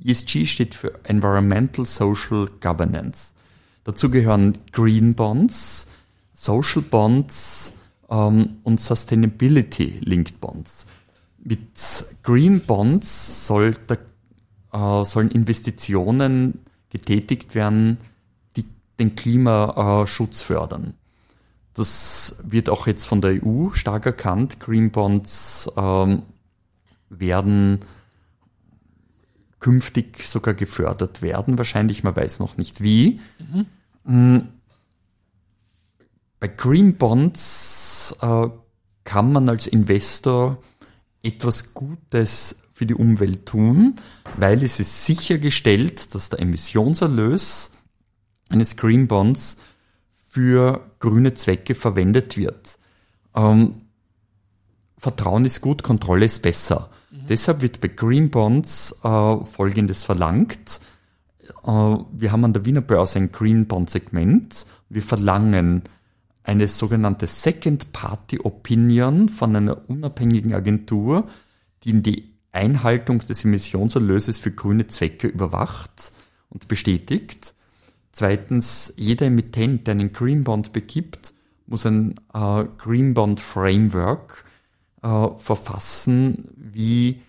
[0.02, 3.34] ESG steht für Environmental Social Governance.
[3.84, 5.88] Dazu gehören Green Bonds,
[6.32, 7.74] Social Bonds
[8.10, 10.86] ähm, und Sustainability Linked Bonds.
[11.38, 11.68] Mit
[12.22, 13.98] Green Bonds soll der,
[14.72, 17.98] äh, sollen Investitionen getätigt werden,
[18.56, 18.64] die
[18.98, 20.94] den Klimaschutz fördern.
[21.74, 24.60] Das wird auch jetzt von der EU stark erkannt.
[24.60, 26.22] Green Bonds ähm,
[27.10, 27.80] werden
[29.64, 31.56] künftig sogar gefördert werden.
[31.56, 33.18] Wahrscheinlich, man weiß noch nicht wie.
[34.04, 34.40] Mm.
[36.38, 38.48] Bei Green Bonds äh,
[39.04, 40.62] kann man als Investor
[41.22, 43.96] etwas Gutes für die Umwelt tun,
[44.36, 47.72] weil es ist sichergestellt, dass der Emissionserlös
[48.50, 49.56] eines Green Bonds
[50.28, 52.78] für grüne Zwecke verwendet wird.
[53.34, 53.80] Ähm,
[54.98, 56.90] Vertrauen ist gut, Kontrolle ist besser.
[57.28, 60.80] Deshalb wird bei Green Bonds äh, Folgendes verlangt.
[61.64, 64.66] Äh, wir haben an der Wiener Börse ein Green Bond Segment.
[64.88, 65.82] Wir verlangen
[66.42, 71.28] eine sogenannte Second Party Opinion von einer unabhängigen Agentur,
[71.82, 76.12] die in die Einhaltung des Emissionserlöses für grüne Zwecke überwacht
[76.50, 77.54] und bestätigt.
[78.12, 81.34] Zweitens, jeder Emittent, der einen Green Bond begibt,
[81.66, 84.43] muss ein äh, Green Bond Framework
[85.04, 87.20] äh, verfassen, wie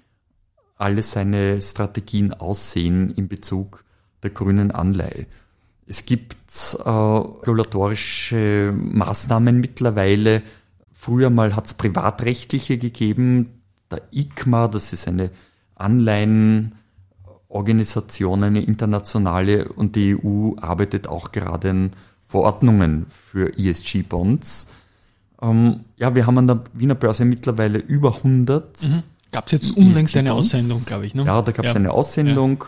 [0.78, 3.84] alle seine Strategien aussehen in Bezug
[4.24, 5.28] der grünen Anleihe.
[5.86, 6.38] Es gibt
[6.84, 10.42] äh, regulatorische Maßnahmen mittlerweile.
[10.94, 13.62] Früher mal hat es privatrechtliche gegeben.
[13.92, 15.30] Der ICMA, das ist eine
[15.76, 21.92] Anleihenorganisation, eine internationale und die EU arbeitet auch gerade an
[22.28, 24.68] Verordnungen für ESG-Bonds.
[25.42, 28.90] Ähm, ja, wir haben an der Wiener Börse mittlerweile über 100
[29.32, 30.34] Gab es jetzt unlängst eine.
[30.34, 31.14] Aussendung, glaube ich.
[31.14, 31.26] Ne?
[31.26, 32.64] Ja, da gab es eine Aussendung,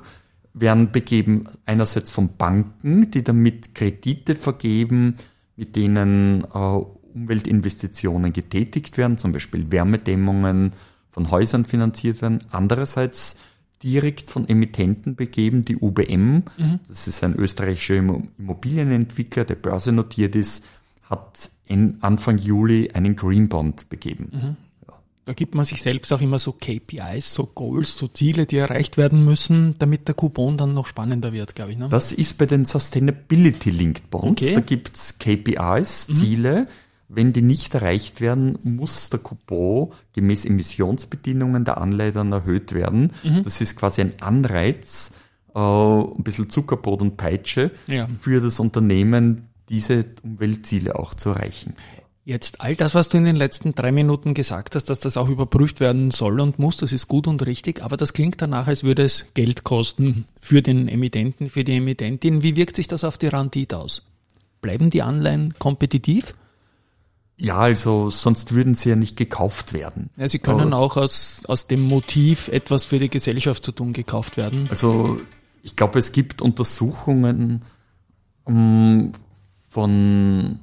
[0.53, 5.15] werden begeben einerseits von Banken, die damit Kredite vergeben,
[5.55, 6.81] mit denen äh,
[7.13, 10.73] Umweltinvestitionen getätigt werden, zum Beispiel Wärmedämmungen
[11.09, 12.43] von Häusern finanziert werden.
[12.51, 13.37] Andererseits
[13.81, 16.43] direkt von Emittenten begeben, die UBM,
[16.87, 20.65] das ist ein österreichischer Immo- Immobilienentwickler, der börsennotiert ist,
[21.09, 24.29] hat in Anfang Juli einen Green Bond begeben.
[24.33, 24.55] Ja.
[25.25, 28.95] Da gibt man sich selbst auch immer so KPIs, so Goals, so Ziele, die erreicht
[28.95, 31.77] werden müssen, damit der Coupon dann noch spannender wird, glaube ich.
[31.77, 31.89] Ne?
[31.89, 34.41] Das ist bei den Sustainability Linked Bonds.
[34.41, 34.53] Okay.
[34.55, 36.67] Da gibt's KPIs, Ziele.
[37.09, 43.11] Wenn die nicht erreicht werden, muss der Coupon gemäß Emissionsbedingungen der Anleihe dann erhöht werden.
[43.43, 45.11] Das ist quasi ein Anreiz,
[45.55, 48.07] äh, ein bisschen Zuckerbrot und Peitsche Ja.
[48.19, 51.73] für das Unternehmen, diese Umweltziele auch zu erreichen.
[52.23, 55.29] Jetzt all das, was du in den letzten drei Minuten gesagt hast, dass das auch
[55.29, 58.83] überprüft werden soll und muss, das ist gut und richtig, aber das klingt danach, als
[58.83, 62.43] würde es Geld kosten für den Emittenten, für die Emittentin.
[62.43, 64.03] Wie wirkt sich das auf die Rendite aus?
[64.59, 66.33] Bleiben die Anleihen kompetitiv?
[67.37, 70.09] Ja, also sonst würden sie ja nicht gekauft werden.
[70.17, 73.93] Ja, sie können Aber- auch aus, aus dem Motiv, etwas für die Gesellschaft zu tun,
[73.93, 74.65] gekauft werden.
[74.69, 75.21] Also
[75.63, 77.63] ich glaube, es gibt Untersuchungen
[78.47, 79.11] ähm,
[79.69, 80.59] von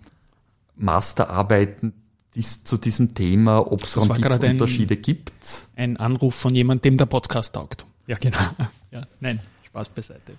[0.77, 1.93] Masterarbeiten
[2.35, 5.33] dies, zu diesem Thema, ob es gerade ein- Unterschiede gibt.
[5.77, 7.87] Ein Anruf von jemandem, dem der Podcast taugt.
[8.07, 8.39] Ja, genau.
[8.91, 10.35] Ja, nein, Spaß beiseite.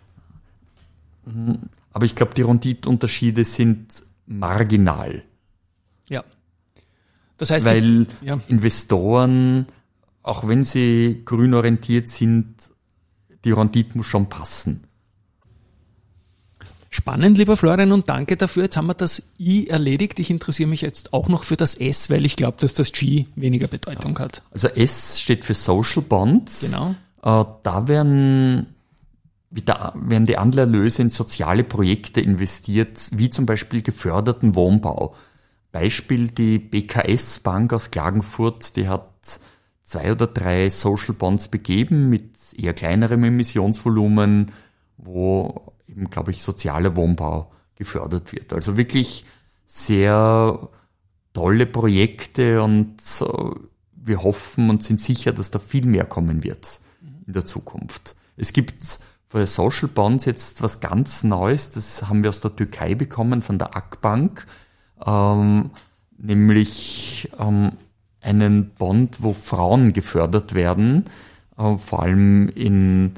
[1.91, 3.88] Aber ich glaube, die Renditunterschiede sind
[4.28, 5.23] marginal,
[6.10, 6.23] Ja.
[7.38, 8.39] Das heißt, weil ja.
[8.47, 9.65] Investoren,
[10.23, 12.56] auch wenn sie grün orientiert sind,
[13.43, 14.86] die Rendite muss schon passen.
[16.95, 18.63] Spannend, lieber Florian, und danke dafür.
[18.63, 20.17] Jetzt haben wir das I erledigt.
[20.17, 23.25] Ich interessiere mich jetzt auch noch für das S, weil ich glaube, dass das G
[23.36, 24.41] weniger Bedeutung hat.
[24.51, 26.62] Also S steht für Social Bonds.
[26.62, 26.95] Genau.
[27.21, 28.67] Äh, da werden,
[29.49, 35.15] wieder, werden die Anleiherlöse in soziale Projekte investiert, wie zum Beispiel geförderten Wohnbau.
[35.73, 39.41] Beispiel die BKS Bank aus Klagenfurt, die hat
[39.84, 44.53] zwei oder drei Social Bonds begeben mit eher kleinerem Emissionsvolumen,
[44.95, 48.54] wo eben, glaube ich, sozialer Wohnbau gefördert wird.
[48.54, 49.26] Also wirklich
[49.65, 50.69] sehr
[51.34, 53.26] tolle Projekte und äh,
[53.93, 56.80] wir hoffen und sind sicher, dass da viel mehr kommen wird
[57.28, 58.15] in der Zukunft.
[58.38, 62.95] Es gibt für Social Bonds jetzt was ganz Neues, das haben wir aus der Türkei
[62.95, 64.45] bekommen von der Akbank,
[65.06, 65.71] ähm,
[66.17, 67.74] nämlich ähm,
[68.21, 71.06] einen Bond, wo Frauen gefördert werden,
[71.58, 73.13] äh, vor allem in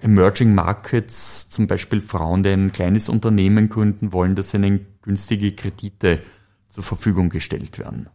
[0.00, 6.22] Emerging Markets, zum Beispiel Frauen, die ein kleines Unternehmen gründen wollen, dass ihnen günstige Kredite
[6.68, 8.08] zur Verfügung gestellt werden.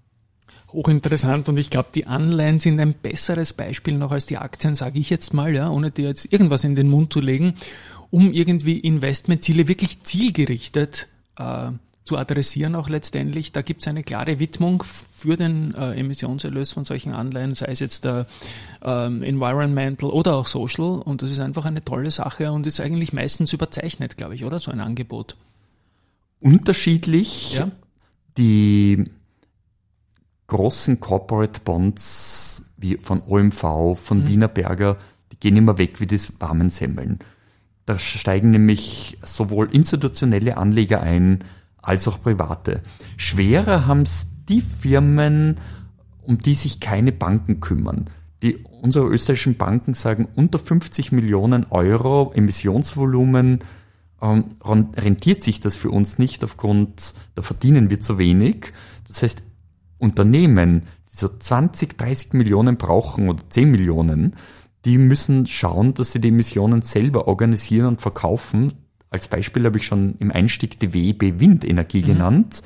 [0.71, 4.99] Hochinteressant und ich glaube, die Anleihen sind ein besseres Beispiel noch als die Aktien, sage
[4.99, 7.53] ich jetzt mal, ja, ohne dir jetzt irgendwas in den Mund zu legen,
[8.09, 11.71] um irgendwie Investmentziele wirklich zielgerichtet äh,
[12.05, 13.51] zu adressieren auch letztendlich.
[13.51, 17.79] Da gibt es eine klare Widmung für den äh, Emissionserlös von solchen Anleihen, sei es
[17.79, 18.27] jetzt der
[18.83, 23.11] ähm, Environmental oder auch Social und das ist einfach eine tolle Sache und ist eigentlich
[23.11, 25.35] meistens überzeichnet, glaube ich, oder so ein Angebot.
[26.39, 27.71] Unterschiedlich Ja?
[28.37, 29.05] die
[30.47, 34.27] großen Corporate Bonds wie von OMV, von Mhm.
[34.27, 34.97] Wiener Berger,
[35.31, 37.17] die gehen immer weg wie das warmen Semmeln.
[37.87, 41.39] Da steigen nämlich sowohl institutionelle Anleger ein,
[41.85, 42.81] als auch private.
[43.17, 45.55] Schwerer haben es die Firmen,
[46.23, 48.05] um die sich keine Banken kümmern.
[48.43, 53.59] Die, unsere österreichischen Banken sagen, unter 50 Millionen Euro Emissionsvolumen
[54.21, 58.73] ähm, ren- rentiert sich das für uns nicht aufgrund, da verdienen wir zu wenig.
[59.07, 59.41] Das heißt,
[59.97, 64.35] Unternehmen, die so 20, 30 Millionen brauchen oder 10 Millionen,
[64.83, 68.71] die müssen schauen, dass sie die Emissionen selber organisieren und verkaufen.
[69.15, 72.63] Als Beispiel habe ich schon im Einstieg die WEB Windenergie genannt.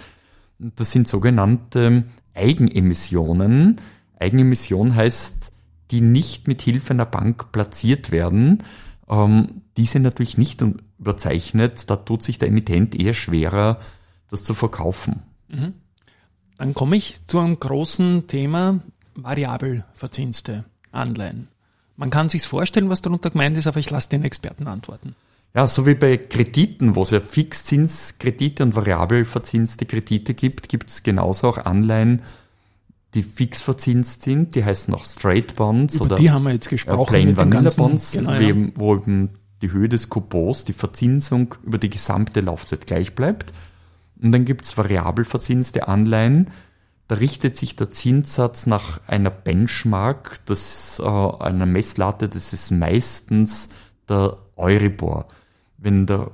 [0.58, 3.76] Das sind sogenannte Eigenemissionen.
[4.20, 5.54] Eigenemission heißt,
[5.92, 8.64] die nicht mit Hilfe einer Bank platziert werden.
[9.08, 10.66] Ähm, die sind natürlich nicht
[10.98, 11.88] überzeichnet.
[11.88, 13.80] Da tut sich der Emittent eher schwerer,
[14.32, 15.22] das zu verkaufen.
[16.58, 18.80] Dann komme ich zu einem großen Thema,
[19.14, 21.48] variabel verzinste Anleihen.
[21.96, 25.14] Man kann sich vorstellen, was darunter gemeint ist, aber ich lasse den Experten antworten.
[25.56, 30.90] Ja, so wie bei Krediten, wo es ja Fixzinskredite und variabel verzinste Kredite gibt, gibt
[30.90, 32.22] es genauso auch Anleihen,
[33.16, 34.54] die fix verzinst sind.
[34.54, 37.12] Die heißen auch Straight Bonds Über oder die haben wir jetzt gesprochen.
[37.12, 38.56] Plain Vanilla ganzen- Bonds, genau, ja.
[38.76, 39.30] wo eben
[39.62, 43.52] die Höhe des Coupons, die Verzinsung über die gesamte Laufzeit gleich bleibt.
[44.22, 46.52] Und dann gibt es variabel verzinste Anleihen.
[47.08, 53.70] Da richtet sich der Zinssatz nach einer Benchmark, das äh, einer Messlatte, das ist meistens
[54.08, 55.28] der Euribor.
[55.82, 56.32] Wenn der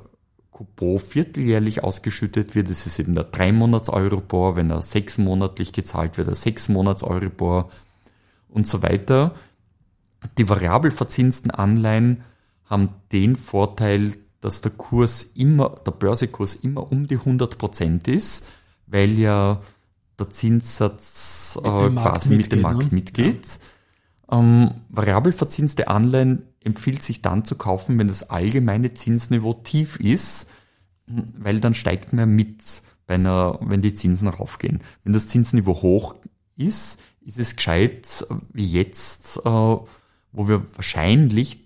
[0.52, 6.36] Coupon vierteljährlich ausgeschüttet wird, ist es eben der Drei-Monats-Euribor, wenn er sechsmonatlich gezahlt wird, der
[6.36, 7.70] Sechs-Monats-Euribor
[8.50, 9.36] und so weiter.
[10.38, 12.24] Die variabel verzinsten Anleihen
[12.66, 18.48] haben den Vorteil, dass der Kurs immer, der Börsekurs immer um die 100 Prozent ist,
[18.88, 19.62] weil ja
[20.18, 22.90] der Zinssatz äh, quasi mit dem mitgeht, Markt ne?
[22.92, 23.60] mitgeht.
[24.32, 30.50] Ähm, variabel verzinste Anleihen empfiehlt sich dann zu kaufen, wenn das allgemeine Zinsniveau tief ist,
[31.08, 34.84] weil dann steigt man mit, bei einer, wenn die Zinsen raufgehen.
[35.04, 36.16] Wenn das Zinsniveau hoch
[36.58, 41.60] ist, ist es gescheit, wie jetzt, äh, wo wir wahrscheinlich,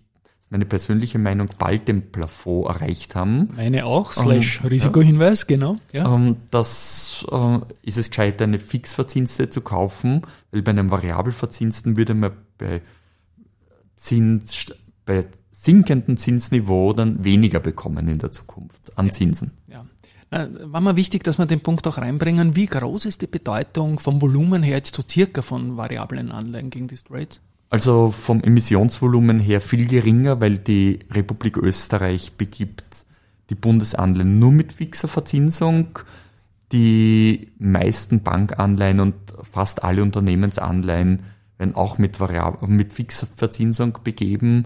[0.49, 3.49] meine persönliche Meinung, bald den Plafond erreicht haben.
[3.55, 5.77] Meine auch, slash Risikohinweis, genau.
[5.93, 6.13] Ja.
[6.13, 12.15] Ähm, das äh, ist es gescheit, eine fixverzinste zu kaufen, weil bei einem variabelverzinsten würde
[12.15, 12.81] man bei,
[13.99, 14.73] Zins,
[15.09, 19.51] bei sinkendem Zinsniveau dann weniger bekommen in der Zukunft an Zinsen.
[19.67, 19.83] Ja.
[20.29, 22.55] Na, war mir wichtig, dass wir den Punkt auch reinbringen.
[22.55, 26.87] Wie groß ist die Bedeutung vom Volumen her jetzt so circa von variablen Anleihen gegen
[26.87, 27.41] die Straits?
[27.71, 33.07] Also vom Emissionsvolumen her viel geringer, weil die Republik Österreich begibt
[33.49, 35.97] die Bundesanleihen nur mit fixer Verzinsung.
[36.71, 41.23] Die meisten Bankanleihen und fast alle Unternehmensanleihen
[41.57, 44.65] werden auch mit, Variab mit fixer Verzinsung begeben.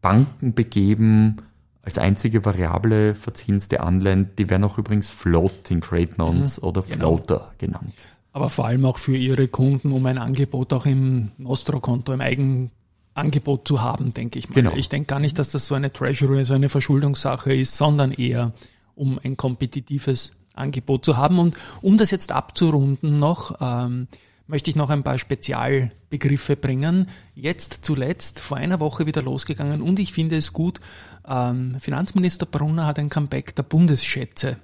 [0.00, 1.38] Banken begeben
[1.82, 7.94] als einzige variable verzinste Anleihen, die werden auch übrigens Floating Rate Notes oder Floater genannt.
[8.32, 13.66] Aber vor allem auch für ihre Kunden, um ein Angebot auch im Nostro-Konto, im Eigenangebot
[13.66, 14.54] zu haben, denke ich mal.
[14.54, 14.72] Genau.
[14.76, 18.52] Ich denke gar nicht, dass das so eine Treasury, so eine Verschuldungssache ist, sondern eher
[18.94, 21.38] um ein kompetitives Angebot zu haben.
[21.38, 24.08] Und um das jetzt abzurunden noch, ähm,
[24.48, 27.08] möchte ich noch ein paar Spezialbegriffe bringen.
[27.34, 30.80] Jetzt zuletzt vor einer Woche wieder losgegangen und ich finde es gut.
[31.26, 34.56] Ähm, Finanzminister Brunner hat ein Comeback der Bundesschätze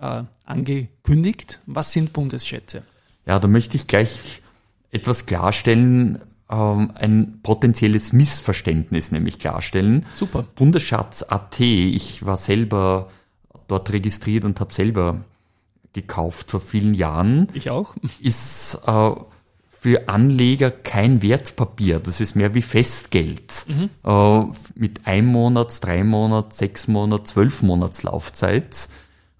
[0.00, 1.60] äh, angekündigt.
[1.66, 2.82] Was sind Bundesschätze?
[3.26, 4.42] Ja, da möchte ich gleich
[4.92, 10.04] etwas klarstellen, ähm, ein potenzielles Missverständnis nämlich klarstellen.
[10.14, 10.44] Super.
[10.54, 13.10] Bundesschatz AT, ich war selber
[13.68, 15.24] dort registriert und habe selber
[15.92, 17.96] gekauft vor vielen Jahren, Ich auch.
[18.20, 19.10] ist äh,
[19.80, 22.00] für Anleger kein Wertpapier.
[22.00, 23.64] Das ist mehr wie Festgeld.
[24.04, 28.90] Äh, mit einem Monats, drei Monats, sechs Monats, zwölf Monats Laufzeit.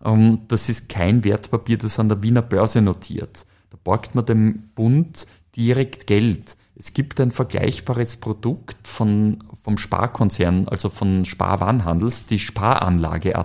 [0.02, 3.44] Ähm, das ist kein Wertpapier, das an der Wiener Börse notiert.
[3.68, 5.26] Da borgt man dem Bund
[5.56, 6.56] direkt Geld.
[6.74, 13.36] Es gibt ein vergleichbares Produkt von, vom Sparkonzern, also von Sparwarenhandels, die Sparanlage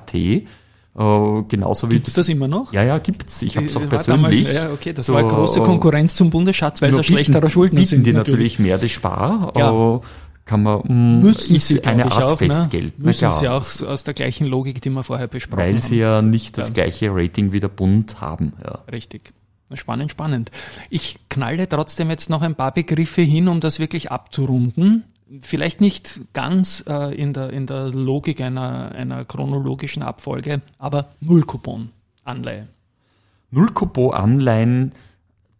[0.98, 2.72] Äh, genauso wie Gibt es das immer noch?
[2.72, 3.42] ja, ja, gibt's.
[3.42, 4.48] Ich habe es auch War persönlich.
[4.48, 7.04] Damals, ja, okay, das So, war eine große äh, Konkurrenz zum Bundesschatz, weil es ein
[7.04, 8.08] schlechterer Schuldner bieten sind.
[8.08, 9.52] die natürlich, mehr die Spar.
[9.58, 9.96] Ja.
[9.96, 10.00] äh,
[10.46, 12.98] Kann man, mh, Müssen ist sie, eine Art auch, Festgeld.
[13.00, 13.06] Ne?
[13.08, 15.82] Müssen sie auch aus der gleichen Logik, die wir vorher besprochen weil haben.
[15.82, 18.54] sie ja nicht das gleiche Rating wie der Bund haben.
[18.64, 18.80] Ja.
[18.92, 19.34] Richtig.
[19.74, 20.52] Spannend, spannend.
[20.92, 25.04] Ich knalle trotzdem jetzt noch ein paar Begriffe hin, um das wirklich abzurunden.
[25.42, 32.68] Vielleicht nicht ganz äh, in, der, in der Logik einer, einer chronologischen Abfolge, aber Nullcoupon-Anleihe.
[33.50, 34.94] Nullcoupon-Anleihen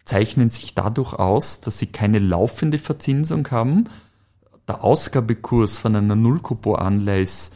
[0.06, 3.90] zeichnen sich dadurch aus, dass sie keine laufende Verzinsung haben.
[4.68, 7.56] Der Ausgabekurs von einer Nullcoupon-Anleihe ist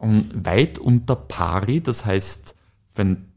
[0.00, 1.80] weit unter pari.
[1.80, 2.54] Das heißt,
[2.94, 3.32] wenn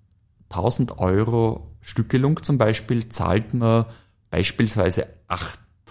[0.51, 3.85] 1000 Euro Stückelung zum Beispiel, zahlt man
[4.29, 5.07] beispielsweise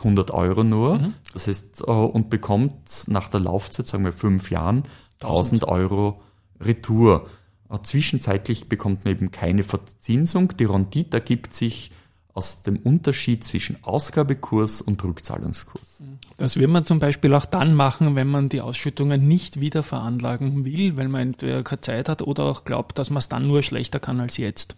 [0.00, 1.12] 800 Euro nur.
[1.32, 4.82] Das heißt, äh, und bekommt nach der Laufzeit, sagen wir fünf Jahren,
[5.20, 6.20] 1000 Euro
[6.60, 7.28] Retour.
[7.68, 10.56] Äh, Zwischenzeitlich bekommt man eben keine Verzinsung.
[10.56, 11.92] Die Rendite ergibt sich
[12.32, 16.02] aus dem Unterschied zwischen Ausgabekurs und Rückzahlungskurs.
[16.36, 20.64] Das wird man zum Beispiel auch dann machen, wenn man die Ausschüttungen nicht wieder veranlagen
[20.64, 23.62] will, weil man entweder keine Zeit hat oder auch glaubt, dass man es dann nur
[23.62, 24.76] schlechter kann als jetzt.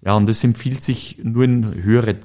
[0.00, 2.18] Ja, und es empfiehlt sich nur in höhere,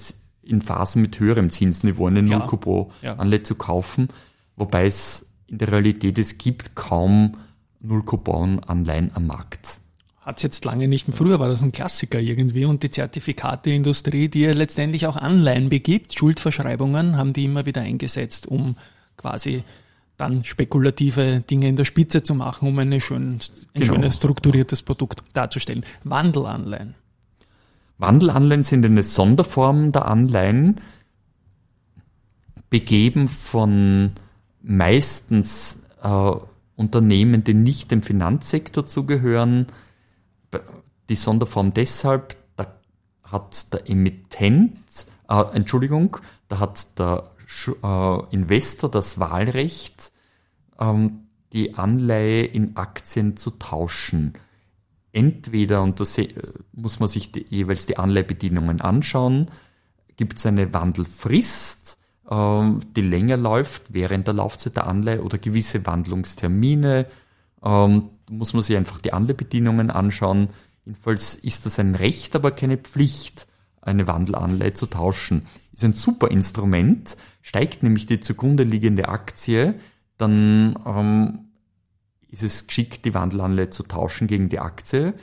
[0.49, 2.39] in Phasen mit höherem Zinsniveau eine Ja.
[2.39, 4.09] Null-Coupon-Anleihe zu kaufen,
[4.55, 7.37] wobei es in der Realität, es gibt kaum
[7.81, 9.79] Null-Coupon-Anleihen am Markt.
[10.21, 11.15] Hat es jetzt lange nicht mehr.
[11.17, 16.17] Früher war das ein Klassiker irgendwie und die Zertifikateindustrie, die ja letztendlich auch Anleihen begibt,
[16.17, 18.75] Schuldverschreibungen, haben die immer wieder eingesetzt, um
[19.17, 19.63] quasi
[20.17, 23.39] dann spekulative Dinge in der Spitze zu machen, um eine schön, ein
[23.73, 23.93] Genau.
[23.93, 25.85] schönes strukturiertes Produkt darzustellen.
[26.03, 26.95] Wandelanleihen.
[27.99, 30.79] Wandelanleihen sind eine Sonderform der Anleihen,
[32.69, 34.13] begeben von
[34.61, 36.31] meistens äh,
[36.77, 39.67] Unternehmen, die nicht dem Finanzsektor zugehören.
[41.09, 42.67] Die Sonderform deshalb, da
[43.23, 44.79] hat der Emittent,
[45.27, 47.29] äh, Entschuldigung, da hat der
[47.83, 50.13] äh, Investor das Wahlrecht,
[50.79, 54.35] ähm, die Anleihe in Aktien zu tauschen
[55.11, 56.29] entweder, und da se-
[56.71, 59.47] muss man sich die, jeweils die Anleihbedingungen anschauen,
[60.17, 61.97] gibt es eine Wandelfrist,
[62.29, 67.07] ähm, die länger läuft während der Laufzeit der Anleihe oder gewisse Wandlungstermine.
[67.63, 70.49] Ähm, muss man sich einfach die Anleihbedingungen anschauen.
[70.85, 73.47] Jedenfalls ist das ein Recht, aber keine Pflicht,
[73.81, 75.45] eine Wandelanleihe zu tauschen.
[75.73, 79.75] Ist ein super Instrument, steigt nämlich die zugrunde liegende Aktie,
[80.17, 81.48] dann ähm,
[82.29, 85.13] ist es geschickt, die Wandelanleihe zu tauschen gegen die Aktie.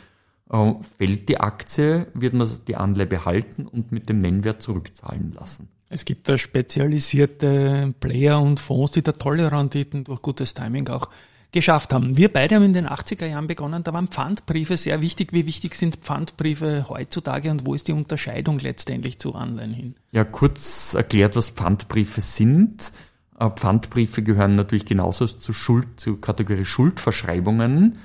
[0.51, 5.69] Äh, fällt die Aktie, wird man die Anleihe behalten und mit dem Nennwert zurückzahlen lassen.
[5.89, 11.09] Es gibt da spezialisierte Player und Fonds, die da tolle Renditen durch gutes Timing auch
[11.53, 12.17] geschafft haben.
[12.17, 15.33] Wir beide haben in den 80er Jahren begonnen, da waren Pfandbriefe sehr wichtig.
[15.33, 19.95] Wie wichtig sind Pfandbriefe heutzutage und wo ist die Unterscheidung letztendlich zu Anleihen hin?
[20.11, 22.93] Ja, kurz erklärt, was Pfandbriefe sind.
[23.39, 27.99] Äh, Pfandbriefe gehören natürlich genauso zur Schuld, zur Kategorie Schuldverschreibungen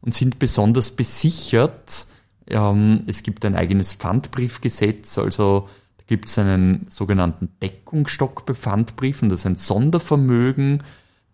[0.00, 2.06] und sind besonders besichert.
[2.46, 5.68] Ähm, es gibt ein eigenes Pfandbriefgesetz, also
[6.06, 10.82] gibt es einen sogenannten Deckungsstock bei Pfandbriefen, das ist ein Sondervermögen,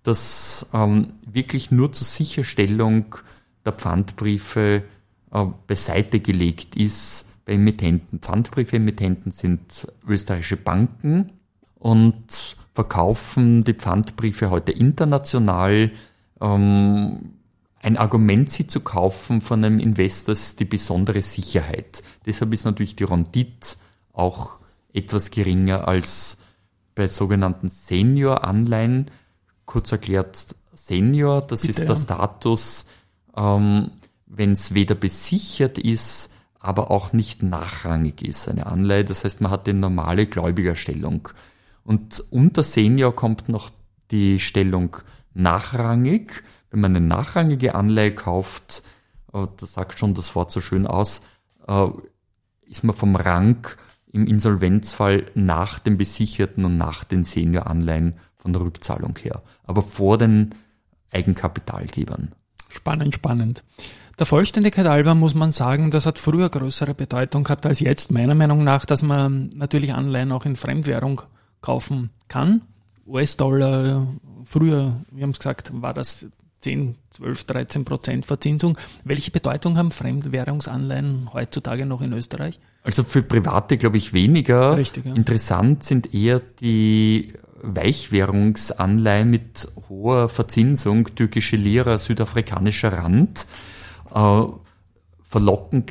[0.05, 3.16] das ähm, wirklich nur zur Sicherstellung
[3.64, 4.84] der Pfandbriefe
[5.32, 8.20] äh, beiseite gelegt ist bei Emittenten.
[8.20, 11.32] Pfandbriefemittenten sind österreichische Banken
[11.74, 15.90] und verkaufen die Pfandbriefe heute international.
[16.40, 17.34] Ähm,
[17.82, 22.02] ein Argument, sie zu kaufen von einem Investor, ist die besondere Sicherheit.
[22.26, 23.76] Deshalb ist natürlich die Rendite
[24.12, 24.58] auch
[24.92, 26.38] etwas geringer als
[26.94, 29.06] bei sogenannten Senior-Anleihen,
[29.64, 31.96] kurz erklärt Senior, das Bitte, ist der ja.
[31.96, 32.86] Status,
[33.36, 33.92] ähm,
[34.26, 39.04] wenn es weder besichert ist, aber auch nicht nachrangig ist, eine Anleihe.
[39.04, 41.28] Das heißt, man hat die normale Gläubigerstellung.
[41.91, 43.70] Und unter Senior kommt noch
[44.12, 44.99] die Stellung
[45.34, 46.45] nachrangig.
[46.70, 48.84] Wenn man eine nachrangige Anleihe kauft,
[49.32, 51.22] äh, das sagt schon das Wort so schön aus,
[51.66, 51.86] äh,
[52.62, 53.66] ist man vom Rang
[54.12, 60.16] im Insolvenzfall nach dem Besicherten und nach den Senioranleihen von der Rückzahlung her, aber vor
[60.16, 60.51] den
[61.11, 62.30] Eigenkapitalgebern.
[62.68, 63.64] Spannend, spannend.
[64.16, 68.36] Der Vollständigkeit halber muss man sagen, das hat früher größere Bedeutung gehabt als jetzt, meiner
[68.36, 71.22] Meinung nach, dass man natürlich Anleihen auch in Fremdwährung
[71.61, 72.62] kaufen kann.
[73.06, 74.06] US-Dollar,
[74.44, 76.26] früher, wir haben es gesagt, war das
[76.61, 78.78] 10, 12, 13 Prozent Verzinsung.
[79.04, 82.61] Welche Bedeutung haben Fremdwährungsanleihen heutzutage noch in Österreich?
[82.82, 84.76] Also für Private glaube ich weniger.
[84.76, 85.14] Richtig, ja.
[85.14, 87.32] Interessant sind eher die
[87.62, 93.46] Weichwährungsanleihen mit hoher Verzinsung, türkische Lira, südafrikanischer Rand,
[94.14, 94.42] äh,
[95.22, 95.84] verlocken,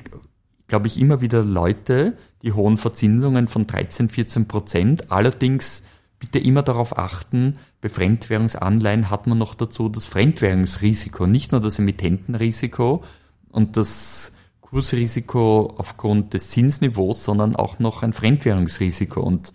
[0.70, 5.12] glaube ich, immer wieder Leute, die hohen Verzinsungen von 13, 14 Prozent.
[5.12, 5.84] Allerdings
[6.20, 11.80] bitte immer darauf achten, bei Fremdwährungsanleihen hat man noch dazu das Fremdwährungsrisiko, nicht nur das
[11.80, 13.04] Emittentenrisiko
[13.52, 19.22] und das Kursrisiko aufgrund des Zinsniveaus, sondern auch noch ein Fremdwährungsrisiko.
[19.22, 19.54] Und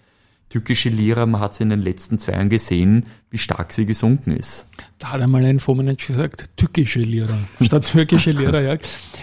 [0.54, 4.30] türkische Lira, man hat es in den letzten zwei Jahren gesehen, wie stark sie gesunken
[4.30, 4.68] ist.
[4.98, 8.60] Da hat einmal ein Fondsmanager gesagt, türkische Lira statt türkische Lira.
[8.60, 8.78] Ja.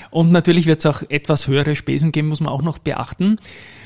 [0.10, 3.38] Und natürlich wird es auch etwas höhere Spesen geben, muss man auch noch beachten.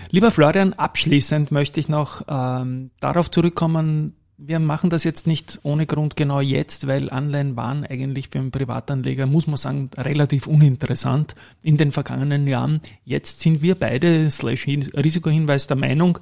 [0.09, 5.85] Lieber Florian, abschließend möchte ich noch ähm, darauf zurückkommen, wir machen das jetzt nicht ohne
[5.85, 11.35] Grund genau jetzt, weil Anleihen waren eigentlich für einen Privatanleger, muss man sagen, relativ uninteressant
[11.63, 12.81] in den vergangenen Jahren.
[13.05, 16.19] Jetzt sind wir beide, slash Risikohinweis, der Meinung,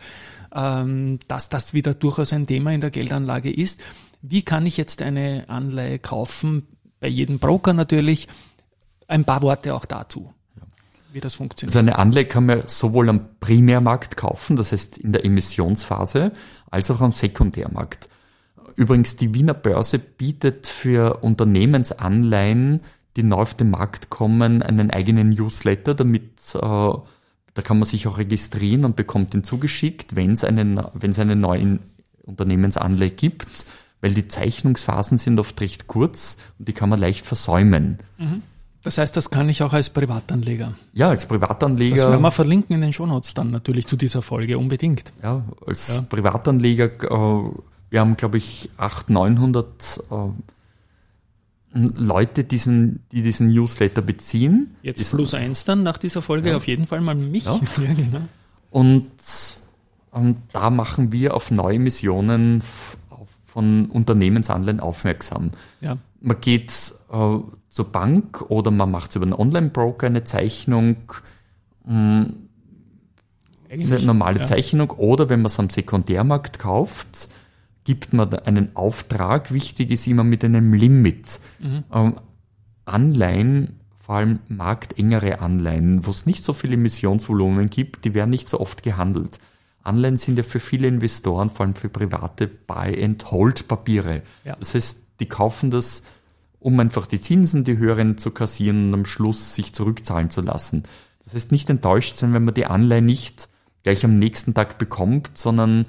[0.54, 3.82] ähm, dass das wieder durchaus ein Thema in der Geldanlage ist.
[4.22, 6.68] Wie kann ich jetzt eine Anleihe kaufen?
[7.00, 8.28] Bei jedem Broker natürlich.
[9.08, 10.34] Ein paar Worte auch dazu,
[11.14, 11.76] wie das funktioniert.
[11.76, 16.32] Also eine Anleihe kann man sowohl am Primärmarkt kaufen, das heißt in der Emissionsphase,
[16.70, 18.10] als auch am Sekundärmarkt.
[18.76, 22.82] Übrigens, die Wiener Börse bietet für Unternehmensanleihen,
[23.16, 26.24] die neu auf den Markt kommen, einen eigenen Newsletter, damit
[26.56, 26.60] äh,
[27.54, 31.20] da kann man sich auch registrieren und bekommt den zugeschickt, wenn es einen, wenn es
[31.20, 31.80] eine neue
[32.24, 33.68] Unternehmensanleihe gibt,
[34.02, 38.00] weil die Zeichnungsphasen sind oft recht kurz und die kann man leicht versäumen.
[38.84, 40.74] Das heißt, das kann ich auch als Privatanleger.
[40.94, 44.58] Ja, als Das werden Privatanleger, wir verlinken in den Shownotes dann natürlich zu dieser Folge
[44.58, 45.14] unbedingt.
[45.24, 46.02] ja, als Ja.
[46.02, 47.50] Privatanleger, äh,
[47.90, 50.16] wir haben glaube ich 800, 900 äh,
[51.76, 54.76] Leute, diesen, die diesen Newsletter beziehen.
[54.84, 57.46] Jetzt Diesen- plus eins dann nach dieser Folge auf jeden Fall mal mich.
[57.46, 57.60] Ja.
[57.82, 58.22] Ja, genau.
[58.70, 59.10] Und
[60.14, 62.62] ähm, da machen wir auf neue Missionen
[63.46, 65.52] von Unternehmensanleihen aufmerksam.
[65.82, 65.98] ja.
[66.26, 66.72] Man geht
[67.12, 70.96] äh, zur Bank oder man macht es über einen Online-Broker eine Zeichnung,
[71.86, 72.28] mh,
[73.70, 74.46] ist eine normale ja.
[74.46, 77.28] Zeichnung, oder wenn man es am Sekundärmarkt kauft,
[77.84, 79.52] gibt man einen Auftrag.
[79.52, 81.42] Wichtig ist immer mit einem Limit.
[81.60, 81.84] Mhm.
[81.92, 82.16] Ähm,
[82.86, 88.48] Anleihen, vor allem marktengere Anleihen, wo es nicht so viele Emissionsvolumen gibt, die werden nicht
[88.48, 89.40] so oft gehandelt.
[89.82, 94.22] Anleihen sind ja für viele Investoren, vor allem für private Buy-and-Hold-Papiere.
[94.46, 94.56] Ja.
[94.56, 96.04] Das heißt, die kaufen das,
[96.60, 100.84] um einfach die Zinsen, die höheren zu kassieren und am Schluss sich zurückzahlen zu lassen.
[101.24, 103.50] Das heißt, nicht enttäuscht sein, wenn man die Anleihe nicht
[103.84, 105.86] gleich am nächsten Tag bekommt, sondern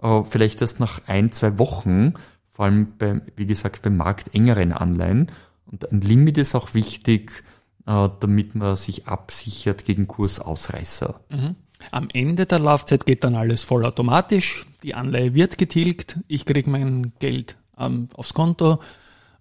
[0.00, 2.14] äh, vielleicht erst nach ein, zwei Wochen,
[2.48, 5.30] vor allem bei, wie gesagt, bei marktengeren Anleihen.
[5.66, 7.42] Und ein Limit ist auch wichtig,
[7.86, 11.20] äh, damit man sich absichert gegen Kursausreißer.
[11.30, 11.56] Mhm.
[11.90, 14.66] Am Ende der Laufzeit geht dann alles vollautomatisch.
[14.84, 16.20] Die Anleihe wird getilgt.
[16.28, 18.80] Ich kriege mein Geld ähm, aufs Konto.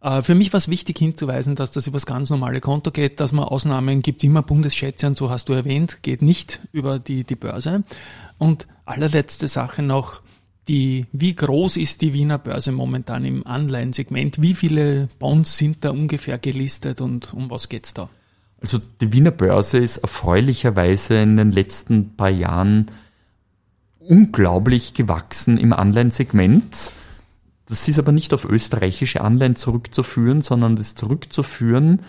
[0.02, 3.20] Äh, für mich war es wichtig hinzuweisen, dass das über das ganz normale Konto geht,
[3.20, 7.24] dass man Ausnahmen gibt, immer Bundesschätze und so hast du erwähnt, geht nicht über die,
[7.24, 7.84] die Börse.
[8.38, 10.22] Und allerletzte Sache noch,
[10.68, 14.42] die, wie groß ist die Wiener Börse momentan im Anleihensegment?
[14.42, 18.10] Wie viele Bonds sind da ungefähr gelistet und um was geht's da?
[18.62, 22.86] Also die Wiener Börse ist erfreulicherweise in den letzten paar Jahren
[24.00, 26.92] unglaublich gewachsen im Anleihensegment.
[27.72, 32.02] Das ist aber nicht auf österreichische Anleihen zurückzuführen, sondern das zurückzuführen,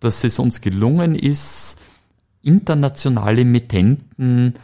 [0.00, 1.78] dass es uns gelungen ist,
[2.42, 4.54] internationale Emittenten,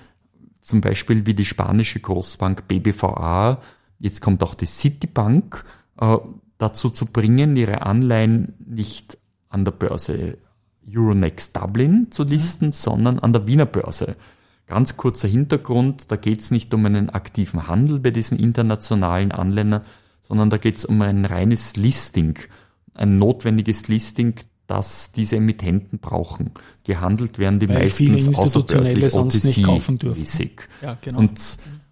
[0.60, 3.62] zum Beispiel wie die spanische Großbank BBVA,
[4.00, 5.64] jetzt kommt auch die Citibank,
[6.00, 6.16] äh,
[6.58, 9.18] dazu zu bringen, ihre Anleihen nicht
[9.50, 10.36] an der Börse
[10.84, 12.72] Euronext Dublin zu listen, mhm.
[12.72, 14.16] sondern an der Wiener Börse.
[14.66, 19.82] Ganz kurzer Hintergrund, da geht es nicht um einen aktiven Handel bei diesen internationalen Anländern,
[20.30, 22.38] sondern da geht es um ein reines Listing,
[22.94, 24.34] ein notwendiges Listing,
[24.68, 26.52] das diese Emittenten brauchen.
[26.84, 30.52] Gehandelt werden die Weil meistens außerbörslich OTC-mäßig.
[30.82, 31.18] Ja, genau.
[31.18, 31.40] Und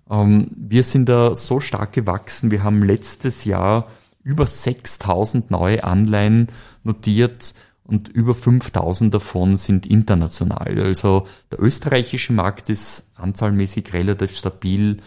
[0.08, 2.52] ähm, wir sind da so stark gewachsen.
[2.52, 3.88] Wir haben letztes Jahr
[4.22, 6.46] über 6000 neue Anleihen
[6.84, 10.80] notiert und über 5000 davon sind international.
[10.80, 14.98] Also der österreichische Markt ist anzahlmäßig relativ stabil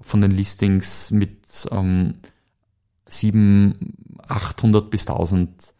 [0.00, 2.14] von den Listings mit ähm,
[3.06, 5.74] 7, 800 bis 1000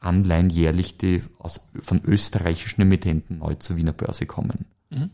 [0.00, 4.66] Anleihen jährlich, die aus, von österreichischen Emittenten neu zur Wiener Börse kommen.
[4.90, 5.10] Mhm.